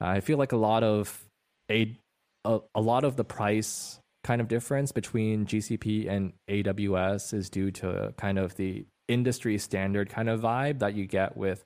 [0.00, 1.24] I feel like a lot of
[1.70, 1.96] a,
[2.44, 7.70] a a lot of the price kind of difference between GCP and AWS is due
[7.70, 11.64] to kind of the industry standard kind of vibe that you get with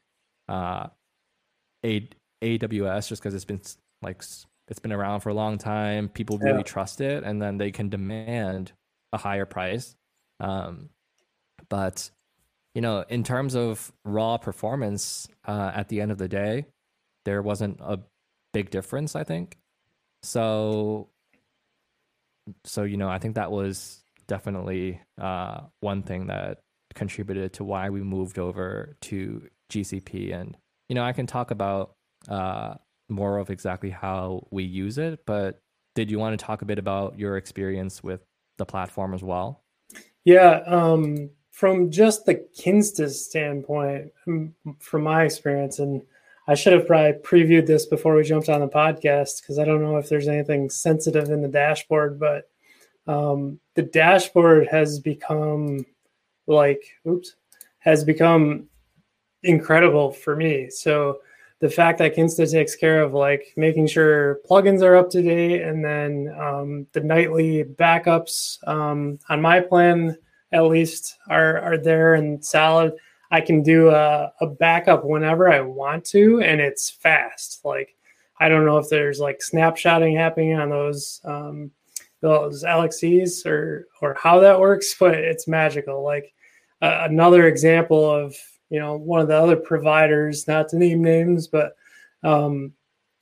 [0.49, 0.89] uh,
[1.85, 2.09] a,
[2.43, 3.61] AWS, just because it's been
[4.03, 4.23] like
[4.69, 6.09] it's been around for a long time.
[6.09, 6.63] People really yeah.
[6.63, 8.73] trust it, and then they can demand
[9.13, 9.95] a higher price.
[10.39, 10.91] Um,
[11.69, 12.11] but
[12.75, 16.67] you know, in terms of raw performance, uh, at the end of the day,
[17.25, 18.01] there wasn't a
[18.53, 19.17] big difference.
[19.17, 19.59] I think
[20.23, 21.09] so.
[22.65, 26.61] So you know, I think that was definitely uh, one thing that
[26.95, 30.35] contributed to why we moved over to GCP.
[30.35, 30.57] And
[30.91, 31.95] you know, I can talk about
[32.29, 32.75] uh,
[33.09, 35.21] more of exactly how we use it.
[35.25, 35.63] But
[35.95, 38.23] did you want to talk a bit about your experience with
[38.59, 39.63] the platform as well?
[40.25, 44.11] Yeah, um, from just the Kinsta standpoint,
[44.81, 46.03] from my experience, and
[46.49, 49.83] I should have probably previewed this before we jumped on the podcast because I don't
[49.83, 52.51] know if there's anything sensitive in the dashboard, but
[53.07, 55.87] um, the dashboard has become
[56.49, 57.37] like, oops,
[57.79, 58.67] has become
[59.43, 60.69] incredible for me.
[60.71, 61.21] So
[61.61, 65.63] the fact that Kinsta takes care of like making sure plugins are up to date
[65.63, 70.17] and then um, the nightly backups um, on my plan
[70.53, 72.95] at least are are there and solid.
[73.31, 77.61] I can do a, a backup whenever I want to, and it's fast.
[77.65, 77.95] Like
[78.41, 81.71] I don't know if there's like snapshotting happening on those um,
[82.21, 86.03] those LXCs or or how that works, but it's magical.
[86.03, 86.33] Like
[86.83, 88.35] uh, another example of
[88.71, 91.77] you know one of the other providers, not to name names, but
[92.23, 92.73] um,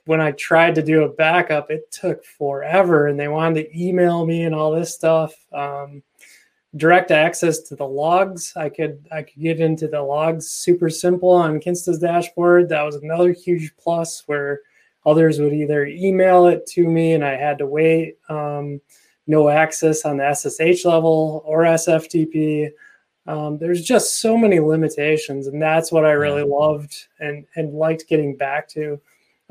[0.04, 4.24] when I tried to do a backup, it took forever, and they wanted to email
[4.24, 5.34] me and all this stuff.
[5.52, 6.02] Um,
[6.76, 8.52] direct access to the logs.
[8.56, 12.68] I could I could get into the logs super simple on Kinsta's dashboard.
[12.68, 14.61] That was another huge plus where
[15.06, 18.18] others would either email it to me and I had to wait.
[18.28, 18.80] Um,
[19.26, 22.70] no access on the SSH level or SFTP.
[23.28, 28.08] Um, there's just so many limitations, and that's what I really loved and and liked
[28.08, 28.98] getting back to.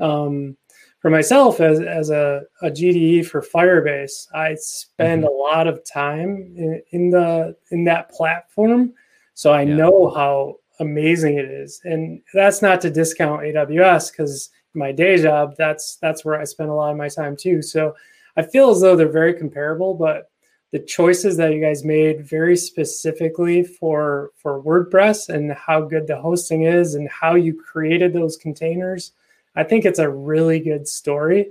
[0.00, 0.56] Um,
[0.98, 5.32] for myself as, as a, a GDE for Firebase, I spend mm-hmm.
[5.32, 8.94] a lot of time in, in, the in that platform,
[9.34, 9.76] so I yeah.
[9.76, 11.80] know how amazing it is.
[11.84, 16.70] And that's not to discount AWS because my day job that's that's where I spend
[16.70, 17.62] a lot of my time too.
[17.62, 17.94] So
[18.36, 20.27] I feel as though they're very comparable, but
[20.70, 26.20] the choices that you guys made very specifically for for WordPress and how good the
[26.20, 29.12] hosting is and how you created those containers
[29.58, 31.48] I think it's a really good story.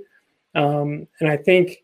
[0.56, 1.84] Um, and I think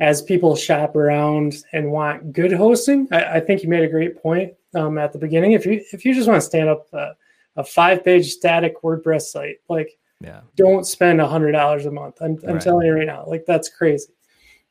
[0.00, 4.20] as people shop around and want good hosting, I, I think you made a great
[4.20, 5.52] point um, at the beginning.
[5.52, 7.16] If you if you just want to stand up a,
[7.56, 10.40] a five page static WordPress site, like yeah.
[10.56, 12.18] don't spend a hundred dollars a month.
[12.20, 12.62] I'm, I'm right.
[12.62, 14.12] telling you right now, like that's crazy.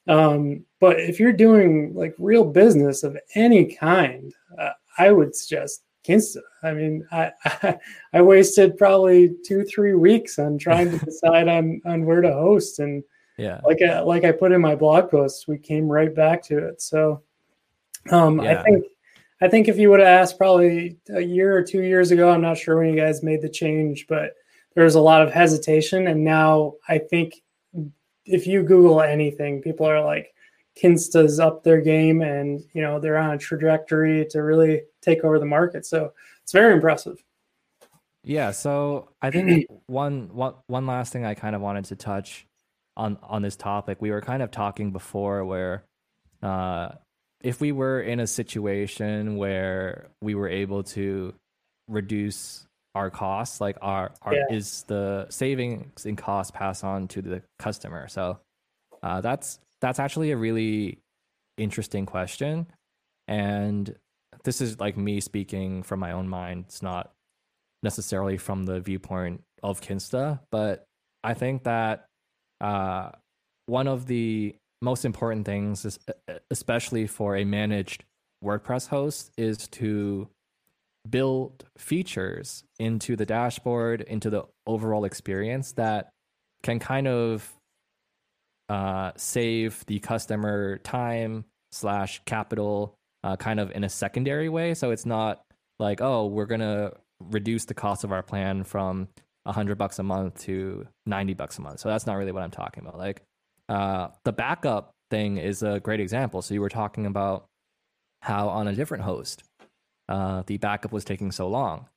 [0.07, 5.83] Um, but if you're doing like real business of any kind, uh, I would suggest
[6.03, 6.41] Kinsta.
[6.63, 7.77] I mean, I, I,
[8.13, 12.79] I wasted probably two three weeks on trying to decide on on where to host,
[12.79, 13.03] and
[13.37, 16.57] yeah, like I, like I put in my blog post, we came right back to
[16.57, 16.81] it.
[16.81, 17.21] So,
[18.11, 18.59] um, yeah.
[18.59, 18.85] I think
[19.41, 22.41] I think if you would have asked probably a year or two years ago, I'm
[22.41, 24.33] not sure when you guys made the change, but
[24.75, 27.41] there was a lot of hesitation, and now I think
[28.25, 30.33] if you Google anything, people are like,
[30.75, 35.37] Kinsta's up their game and you know they're on a trajectory to really take over
[35.39, 35.85] the market.
[35.85, 37.23] So it's very impressive.
[38.23, 42.45] Yeah, so I think one one one last thing I kind of wanted to touch
[42.95, 44.01] on on this topic.
[44.01, 45.83] We were kind of talking before where
[46.41, 46.89] uh
[47.41, 51.33] if we were in a situation where we were able to
[51.87, 52.65] reduce
[52.95, 54.45] our costs, like our, our yeah.
[54.49, 58.07] is the savings in cost pass on to the customer.
[58.07, 58.39] So
[59.01, 60.99] uh, that's that's actually a really
[61.57, 62.67] interesting question.
[63.27, 63.95] And
[64.43, 66.65] this is like me speaking from my own mind.
[66.67, 67.11] It's not
[67.83, 70.85] necessarily from the viewpoint of Kinsta, but
[71.23, 72.05] I think that
[72.59, 73.09] uh,
[73.65, 75.99] one of the most important things, is,
[76.49, 78.03] especially for a managed
[78.43, 80.27] WordPress host, is to
[81.09, 86.09] build features into the dashboard, into the overall experience that
[86.63, 87.53] can kind of
[88.69, 94.73] uh, save the customer time slash capital uh, kind of in a secondary way.
[94.73, 95.41] So it's not
[95.79, 99.07] like, oh, we're gonna reduce the cost of our plan from
[99.45, 101.79] a hundred bucks a month to ninety bucks a month.
[101.79, 102.97] So that's not really what I'm talking about.
[102.97, 103.21] Like
[103.69, 106.41] uh, the backup thing is a great example.
[106.41, 107.45] So you were talking about
[108.21, 109.43] how on a different host,
[110.11, 111.87] uh, the backup was taking so long,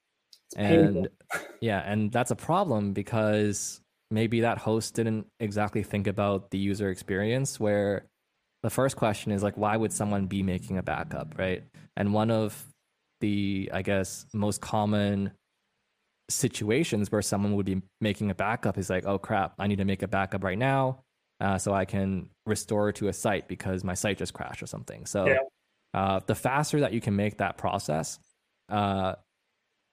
[0.57, 1.09] and
[1.61, 6.91] yeah, and that's a problem because maybe that host didn't exactly think about the user
[6.91, 8.07] experience where
[8.63, 11.65] the first question is like why would someone be making a backup right?
[11.97, 12.67] And one of
[13.21, 15.31] the i guess most common
[16.29, 19.85] situations where someone would be making a backup is like oh crap i need to
[19.85, 20.99] make a backup right now
[21.41, 25.07] uh, so i can restore to a site because my site just crashed or something.
[25.07, 25.39] So yeah.
[25.95, 28.19] Uh, the faster that you can make that process
[28.69, 29.15] uh,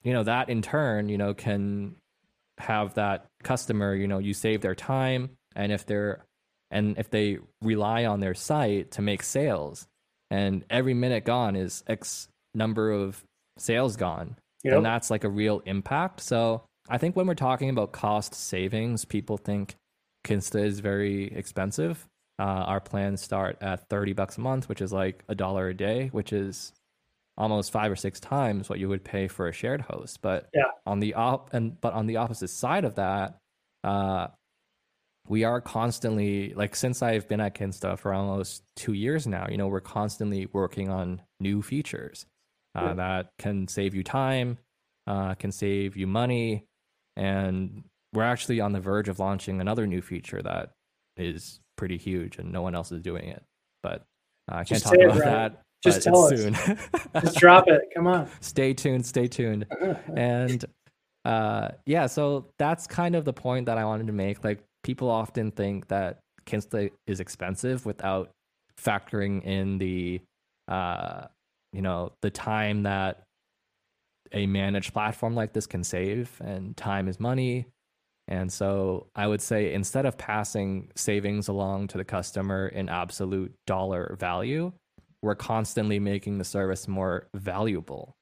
[0.03, 1.95] you know that in turn you know can
[2.61, 6.23] have that customer, you know, you save their time and if they're
[6.69, 9.87] and if they rely on their site to make sales
[10.29, 13.21] and every minute gone is X number of
[13.57, 14.75] sales gone, yep.
[14.75, 16.21] and that's like a real impact.
[16.21, 19.75] So I think when we're talking about cost savings, people think
[20.25, 22.07] Kinsta is very expensive.
[22.41, 25.75] Uh, our plans start at 30 bucks a month, which is like a dollar a
[25.75, 26.73] day, which is
[27.37, 30.23] almost five or six times what you would pay for a shared host.
[30.23, 30.71] But yeah.
[30.87, 33.37] on the op and but on the opposite side of that,
[33.83, 34.29] uh,
[35.27, 39.57] we are constantly like since I've been at Kinsta for almost two years now, you
[39.57, 42.25] know, we're constantly working on new features
[42.75, 42.93] uh, yeah.
[42.95, 44.57] that can save you time,
[45.05, 46.65] uh, can save you money,
[47.15, 47.83] and
[48.13, 50.71] we're actually on the verge of launching another new feature that
[51.17, 53.41] is pretty huge and no one else is doing it.
[53.81, 54.05] But
[54.51, 56.39] uh, I can't talk about that just tell us.
[56.39, 56.53] Soon.
[57.21, 57.81] Just drop it.
[57.95, 58.29] Come on.
[58.39, 59.03] Stay tuned.
[59.03, 59.65] Stay tuned.
[60.15, 60.63] and
[61.25, 64.43] uh, yeah, so that's kind of the point that I wanted to make.
[64.43, 68.29] Like people often think that Kinsta is expensive without
[68.79, 70.21] factoring in the
[70.67, 71.23] uh,
[71.73, 73.23] you know the time that
[74.33, 77.65] a managed platform like this can save, and time is money.
[78.31, 83.53] And so I would say instead of passing savings along to the customer in absolute
[83.67, 84.71] dollar value,
[85.21, 88.15] we're constantly making the service more valuable.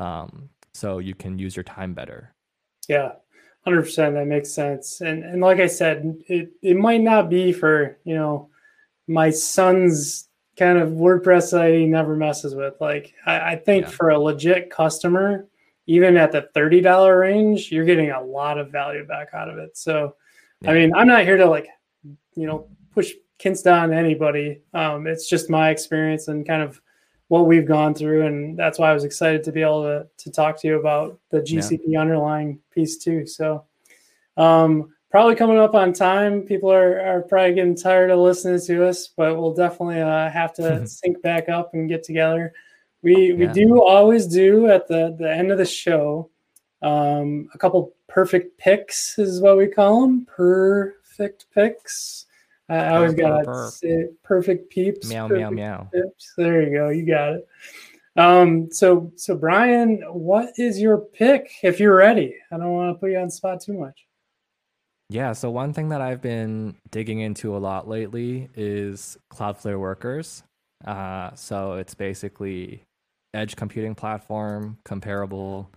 [0.00, 2.34] Um, so you can use your time better.
[2.88, 3.12] Yeah
[3.64, 5.00] 100% that makes sense.
[5.00, 8.50] And and like i said it, it might not be for you know
[9.06, 12.74] my son's kind of wordpress site he never messes with.
[12.80, 13.90] Like i, I think yeah.
[13.90, 15.46] for a legit customer
[15.86, 19.76] even at the $30 range you're getting a lot of value back out of it
[19.76, 20.14] so
[20.60, 20.70] yeah.
[20.70, 21.68] i mean i'm not here to like
[22.34, 23.12] you know push
[23.42, 24.62] Kinsta on anybody.
[24.72, 26.80] Um, it's just my experience and kind of
[27.28, 30.30] what we've gone through, and that's why I was excited to be able to to
[30.30, 32.00] talk to you about the GCP yeah.
[32.00, 33.26] underlying piece too.
[33.26, 33.64] So,
[34.36, 36.42] um, probably coming up on time.
[36.42, 40.52] People are are probably getting tired of listening to us, but we'll definitely uh, have
[40.54, 42.52] to sync back up and get together.
[43.02, 46.30] We we do always do at the the end of the show.
[46.82, 50.26] Um, a couple perfect picks is what we call them.
[50.26, 52.26] Perfect picks.
[52.68, 53.44] I always got
[54.22, 55.08] perfect peeps.
[55.08, 55.90] Meow perfect meow meow.
[55.92, 56.32] Pips.
[56.36, 56.88] There you go.
[56.88, 57.48] You got it.
[58.16, 62.36] Um, so so Brian, what is your pick if you're ready?
[62.50, 64.06] I don't want to put you on spot too much.
[65.08, 70.42] Yeah, so one thing that I've been digging into a lot lately is Cloudflare Workers.
[70.86, 72.82] Uh, so it's basically
[73.34, 75.70] edge computing platform comparable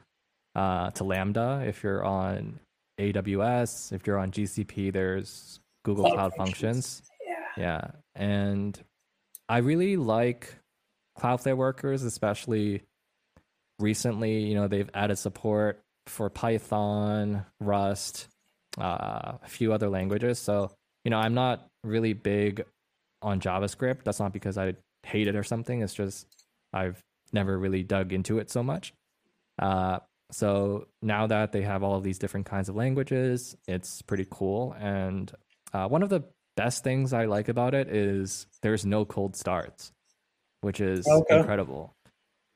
[0.56, 1.64] uh, to Lambda.
[1.66, 2.60] If you're on
[3.00, 7.02] AWS, if you're on GCP, there's Google Cloud, Cloud Functions.
[7.02, 7.12] Functions.
[7.58, 7.64] Yeah.
[7.64, 7.92] Yeah.
[8.16, 8.80] And
[9.48, 10.54] I really like
[11.20, 12.84] Cloudflare workers, especially
[13.80, 14.46] recently.
[14.46, 18.28] You know, they've added support for Python, Rust,
[18.78, 20.40] uh, a few other languages.
[20.40, 20.72] So,
[21.04, 22.64] you know, I'm not really big
[23.22, 24.04] on JavaScript.
[24.04, 25.82] That's not because I hate it or something.
[25.82, 26.28] It's just
[26.74, 27.02] I've
[27.34, 28.94] never really dug into it so much.
[29.60, 30.00] Uh,
[30.32, 34.76] so now that they have all of these different kinds of languages, it's pretty cool.
[34.80, 35.32] And
[35.74, 36.24] uh, one of the
[36.56, 39.92] best things I like about it is there's no cold starts,
[40.62, 41.40] which is okay.
[41.40, 41.96] incredible.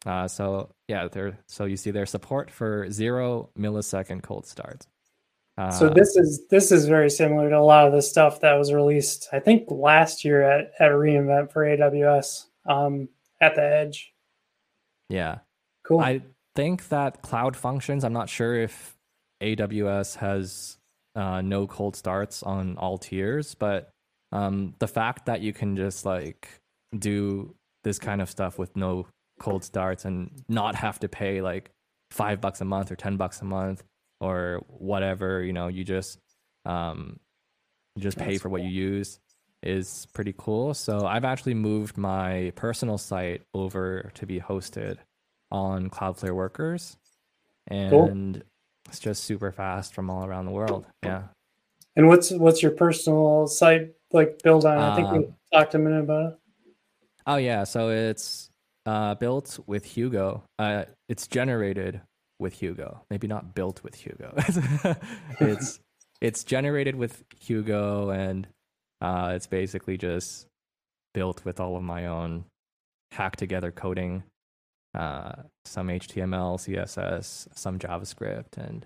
[0.06, 1.38] Uh, so yeah, there.
[1.48, 4.88] So you see their support for zero millisecond cold starts.
[5.58, 8.54] Uh, so this is this is very similar to a lot of the stuff that
[8.54, 13.10] was released, I think, last year at at re:Invent for AWS um,
[13.42, 14.14] at the edge.
[15.10, 15.40] Yeah,
[15.86, 16.00] cool.
[16.00, 16.22] I
[16.56, 18.04] think that Cloud Functions.
[18.04, 18.96] I'm not sure if
[19.42, 20.78] AWS has
[21.16, 23.90] uh, no cold starts on all tiers, but
[24.32, 26.48] um, the fact that you can just like
[26.98, 29.08] do this kind of stuff with no
[29.40, 31.72] cold starts and not have to pay like
[32.12, 33.84] five bucks a month or ten bucks a month
[34.20, 36.20] or whatever, you know, you just
[36.66, 37.20] um,
[37.96, 39.20] You just pay That's for what you use
[39.64, 40.74] is pretty cool.
[40.74, 44.98] So I've actually moved my personal site over to be hosted
[45.52, 46.98] on Cloudflare Workers,
[47.68, 48.42] and Cool.
[48.88, 50.86] it's just super fast from all around the world.
[51.04, 51.24] Yeah.
[51.96, 54.78] And what's what's your personal site like build on?
[54.78, 56.40] I think we Um, talked a minute about it.
[57.28, 58.50] Oh yeah, so it's
[58.86, 60.44] uh, built with Hugo.
[60.58, 62.02] Uh, it's generated
[62.40, 63.02] with Hugo.
[63.10, 64.34] Maybe not built with Hugo.
[65.42, 65.80] it's
[66.22, 68.48] it's generated with Hugo, and
[69.02, 70.48] uh, it's basically just
[71.14, 72.46] built with all of my own
[73.12, 74.24] hack together coding,
[74.96, 75.34] uh,
[75.66, 78.86] some HTML, CSS, some JavaScript, and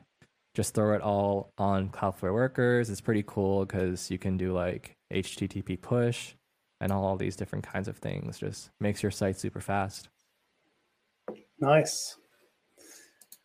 [0.56, 2.90] just throw it all on Cloudflare Workers.
[2.90, 6.34] It's pretty cool because you can do like HTTP push
[6.80, 8.40] and all these different kinds of things.
[8.40, 10.10] Just makes your site super fast.
[11.60, 12.18] Nice.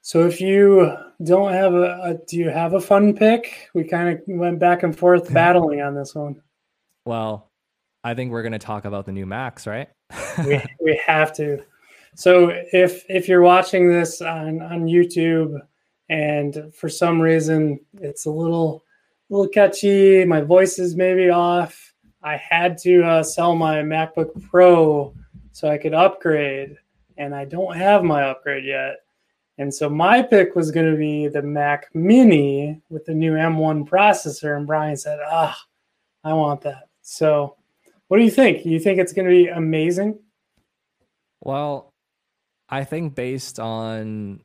[0.00, 3.68] So if you don't have a, a do you have a fun pick?
[3.74, 6.42] We kind of went back and forth battling on this one.
[7.08, 7.50] Well,
[8.04, 9.88] I think we're going to talk about the new Macs, right?
[10.44, 11.62] we, we have to.
[12.14, 15.58] So if if you're watching this on on YouTube
[16.10, 18.84] and for some reason it's a little
[19.30, 21.94] little catchy, my voice is maybe off.
[22.22, 25.14] I had to uh, sell my MacBook Pro
[25.52, 26.76] so I could upgrade,
[27.16, 28.96] and I don't have my upgrade yet.
[29.56, 33.88] And so my pick was going to be the Mac Mini with the new M1
[33.88, 34.58] processor.
[34.58, 35.58] And Brian said, "Ah,
[36.22, 37.56] I want that." So,
[38.08, 38.66] what do you think?
[38.66, 40.18] You think it's going to be amazing?
[41.40, 41.90] Well,
[42.68, 44.42] I think based on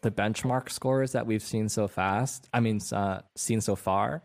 [0.00, 4.22] the benchmark scores that we've seen so fast, I mean, uh, seen so far,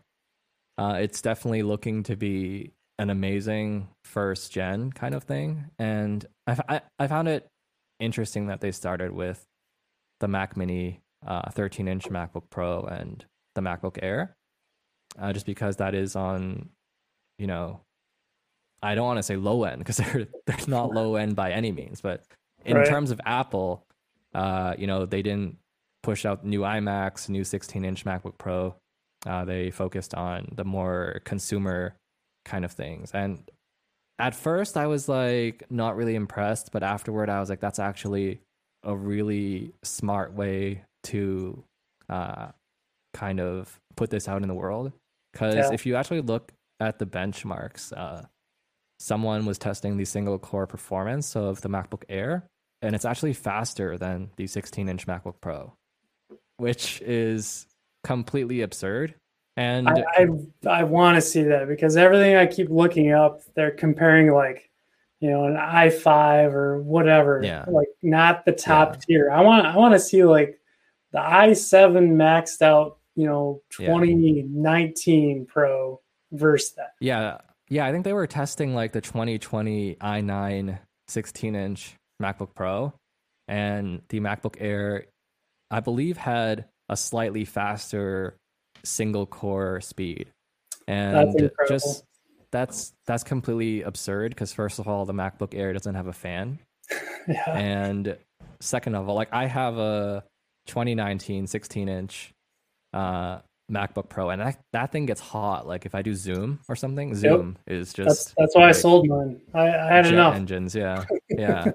[0.78, 5.66] uh, it's definitely looking to be an amazing first gen kind of thing.
[5.78, 7.46] And I, I, I found it
[8.00, 9.44] interesting that they started with
[10.20, 13.22] the Mac Mini, uh, 13 inch MacBook Pro, and
[13.54, 14.34] the MacBook Air,
[15.18, 16.70] uh, just because that is on,
[17.38, 17.80] you know,
[18.82, 21.72] I don't want to say low end because they're they're not low end by any
[21.72, 22.24] means, but
[22.64, 22.86] in Right.
[22.86, 23.84] terms of Apple,
[24.34, 25.58] uh, you know, they didn't
[26.02, 28.74] push out new iMacs, new 16 inch MacBook Pro.
[29.26, 31.94] Uh, they focused on the more consumer
[32.44, 33.10] kind of things.
[33.12, 33.42] And
[34.18, 38.40] at first, I was like not really impressed, but afterward, I was like, that's actually
[38.82, 41.64] a really smart way to
[42.10, 42.48] uh,
[43.14, 44.92] kind of put this out in the world.
[45.32, 45.72] Because Yeah.
[45.72, 46.52] if you actually look
[46.84, 48.22] at the benchmarks, uh,
[48.98, 52.46] someone was testing the single core performance of the MacBook Air,
[52.82, 55.72] and it's actually faster than the 16 inch MacBook Pro,
[56.58, 57.66] which is
[58.04, 59.14] completely absurd.
[59.56, 60.26] And I I,
[60.80, 64.68] I want to see that because everything I keep looking up, they're comparing like,
[65.20, 67.64] you know, an i5 or whatever, Yeah.
[67.68, 69.00] like not the top Yeah.
[69.06, 69.30] tier.
[69.30, 70.58] I want I want to see like
[71.12, 73.86] the i7 maxed out, you know, Yeah.
[73.94, 76.00] 2019 Pro
[76.34, 76.92] versus that.
[77.00, 80.78] Yeah, yeah, I think they were testing like the 2020 i9
[81.08, 82.92] 16 inch MacBook Pro,
[83.48, 85.06] and the MacBook Air,
[85.70, 88.36] I believe, had a slightly faster
[88.84, 90.28] single core speed,
[90.86, 91.52] and incredible.
[91.68, 92.04] just
[92.50, 96.58] that's that's completely absurd because first of all, the MacBook Air doesn't have a fan,
[97.28, 97.50] Yeah.
[97.56, 98.16] and
[98.60, 100.22] second of all, like I have a
[100.66, 102.30] 2019 16 inch
[102.92, 105.66] uh, MacBook Pro, and that, that thing gets hot.
[105.66, 109.08] Like if I do Zoom or something, Zoom is just That's that's why I sold
[109.08, 109.40] mine.
[109.54, 110.34] I, I had enough.
[110.34, 110.74] engines.
[110.74, 111.72] Yeah, yeah.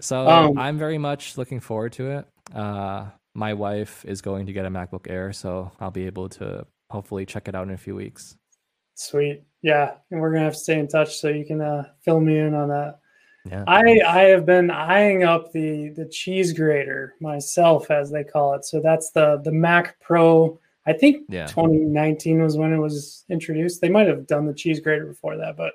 [0.00, 2.26] so Um, I'm very much looking forward to it.
[2.54, 6.66] Uh, my wife is going to get a MacBook Air, so I'll be able to
[6.90, 8.36] hopefully check it out in a few weeks.
[8.94, 9.42] Sweet.
[9.62, 9.94] Yeah.
[10.10, 12.54] And we're gonna have to stay in touch so you can uh, fill me in
[12.54, 12.98] on that.
[13.44, 18.54] Yeah, I I have been eyeing up the the cheese grater myself, as they call
[18.54, 18.64] it.
[18.64, 20.60] So that's the the Mac Pro.
[20.86, 23.80] I think yeah, 2019 was when it was introduced.
[23.80, 25.74] They might have done the cheese grater before that, but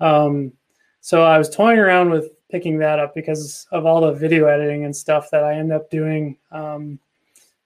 [0.00, 0.52] um,
[1.00, 4.84] so I was toying around with picking that up because of all the video editing
[4.84, 6.98] and stuff that I end up doing um,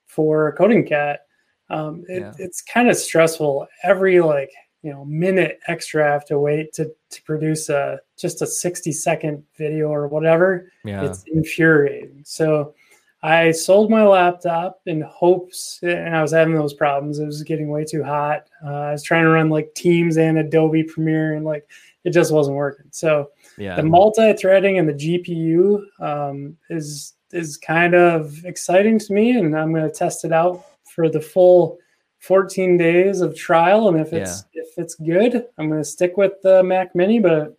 [0.07, 1.27] for Coding Cat.
[1.69, 2.33] Um, it, Yeah.
[2.39, 3.67] It's kind of stressful.
[3.83, 4.51] Every like
[4.83, 8.93] you know minute extra I have to wait to to produce a just a 60
[8.93, 11.05] second video or whatever yeah.
[11.05, 12.23] it's infuriating.
[12.25, 12.75] So
[13.23, 17.19] I sold my laptop in hopes, and I was having those problems.
[17.19, 18.49] It was getting way too hot.
[18.65, 21.69] Uh, I was trying to run like Teams and Adobe Premiere, and like
[22.05, 22.87] it just wasn't working.
[22.91, 23.77] So yeah.
[23.77, 29.73] the multi-threading and the GPU um, is is kind of exciting to me, and I'm
[29.73, 30.65] going to test it out
[30.95, 31.79] for the full
[32.21, 33.89] 14 days of trial.
[33.89, 37.19] And if it's if it's good, I'm going to stick with the Mac Mini.
[37.19, 37.59] But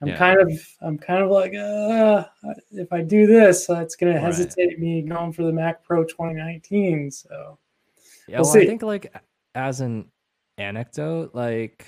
[0.00, 0.16] I'm Yeah.
[0.16, 2.24] kind of I'm kind of like uh,
[2.70, 6.04] if I do this, uh, it's going to hesitate me going for the Mac Pro
[6.04, 7.10] 2019.
[7.10, 7.58] So
[8.28, 9.12] Yeah, We'll well, I think like
[9.54, 10.06] as an
[10.56, 11.86] anecdote, like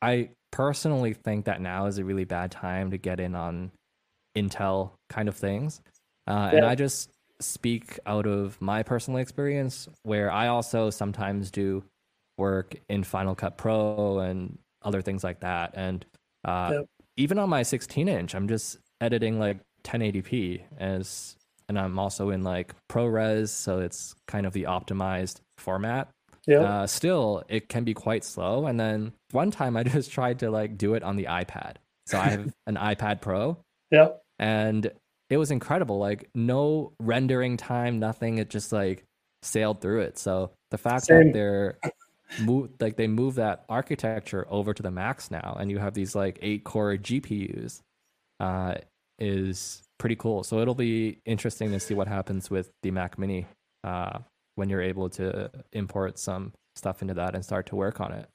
[0.00, 3.70] I personally think that now is a really bad time to get in on
[4.36, 5.80] Intel kind of things.
[6.26, 6.58] Uh, yeah.
[6.58, 11.84] And I just speak out of my personal experience where I also sometimes do
[12.38, 15.72] work in Final Cut Pro and other things like that.
[15.74, 16.04] And
[16.44, 16.86] uh, yep.
[17.20, 21.36] Even on my 16 inch, I'm just editing like 1080p as,
[21.68, 26.08] and I'm also in like ProRes, so it's kind of the optimized format.
[26.46, 26.60] Yeah.
[26.60, 28.66] Uh, still, it can be quite slow.
[28.66, 31.76] And then one time, I just tried to like do it on the iPad.
[32.06, 33.58] So I have an iPad Pro.
[33.90, 34.08] Yeah.
[34.38, 34.90] And
[35.28, 35.98] it was incredible.
[35.98, 38.38] Like no rendering time, nothing.
[38.38, 39.04] It just like
[39.42, 40.18] sailed through it.
[40.18, 41.26] So the fact Same.
[41.26, 41.78] that they're
[42.40, 46.14] move like they move that architecture over to the Macs now, and you have these
[46.14, 47.80] like eight core GPUs,
[48.38, 48.74] uh,
[49.18, 50.42] is pretty cool.
[50.42, 53.46] So it'll be interesting to see what happens with the Mac Mini
[53.84, 54.18] uh,
[54.54, 58.28] when you're able to import some stuff into that and start to work on it.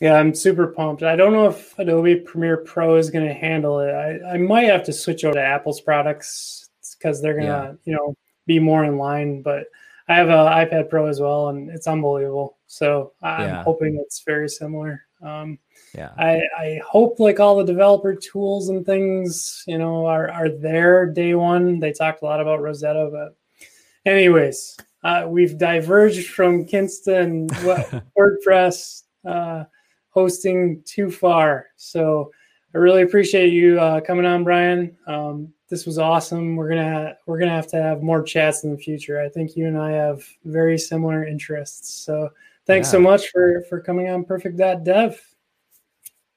[0.00, 1.02] Yeah, I'm super pumped.
[1.02, 3.92] I don't know if Adobe Premiere Pro is going to handle it.
[3.92, 7.72] I, I might have to switch over to Apple's products because they're going to, yeah.
[7.84, 8.14] you know,
[8.46, 9.42] be more in line.
[9.42, 9.66] But
[10.08, 12.56] I have an iPad Pro as well, and it's unbelievable.
[12.72, 13.62] So I'm yeah.
[13.64, 15.02] hoping it's very similar.
[15.20, 15.58] Um,
[15.94, 20.48] yeah, I, I hope like all the developer tools and things, you know, are are
[20.48, 21.80] there day one.
[21.80, 23.36] They talked a lot about Rosetta, but
[24.10, 27.46] anyways, uh, we've diverged from Kinsta
[28.18, 29.64] WordPress uh,
[30.08, 31.66] hosting too far.
[31.76, 32.30] So
[32.74, 34.96] I really appreciate you uh, coming on, Brian.
[35.06, 36.56] Um, this was awesome.
[36.56, 39.20] We're gonna we're gonna have to have more chats in the future.
[39.20, 42.02] I think you and I have very similar interests.
[42.02, 42.30] So
[42.66, 42.92] thanks yeah.
[42.92, 45.20] so much for for coming on purrfect.dev.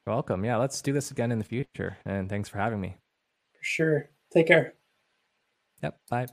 [0.06, 0.46] Welcome.
[0.46, 1.98] Yeah, let's do this again in the future.
[2.06, 2.96] And thanks for having me.
[3.54, 4.10] For sure.
[4.32, 4.76] Take care.
[5.82, 5.98] Yep.
[6.10, 6.28] Bye.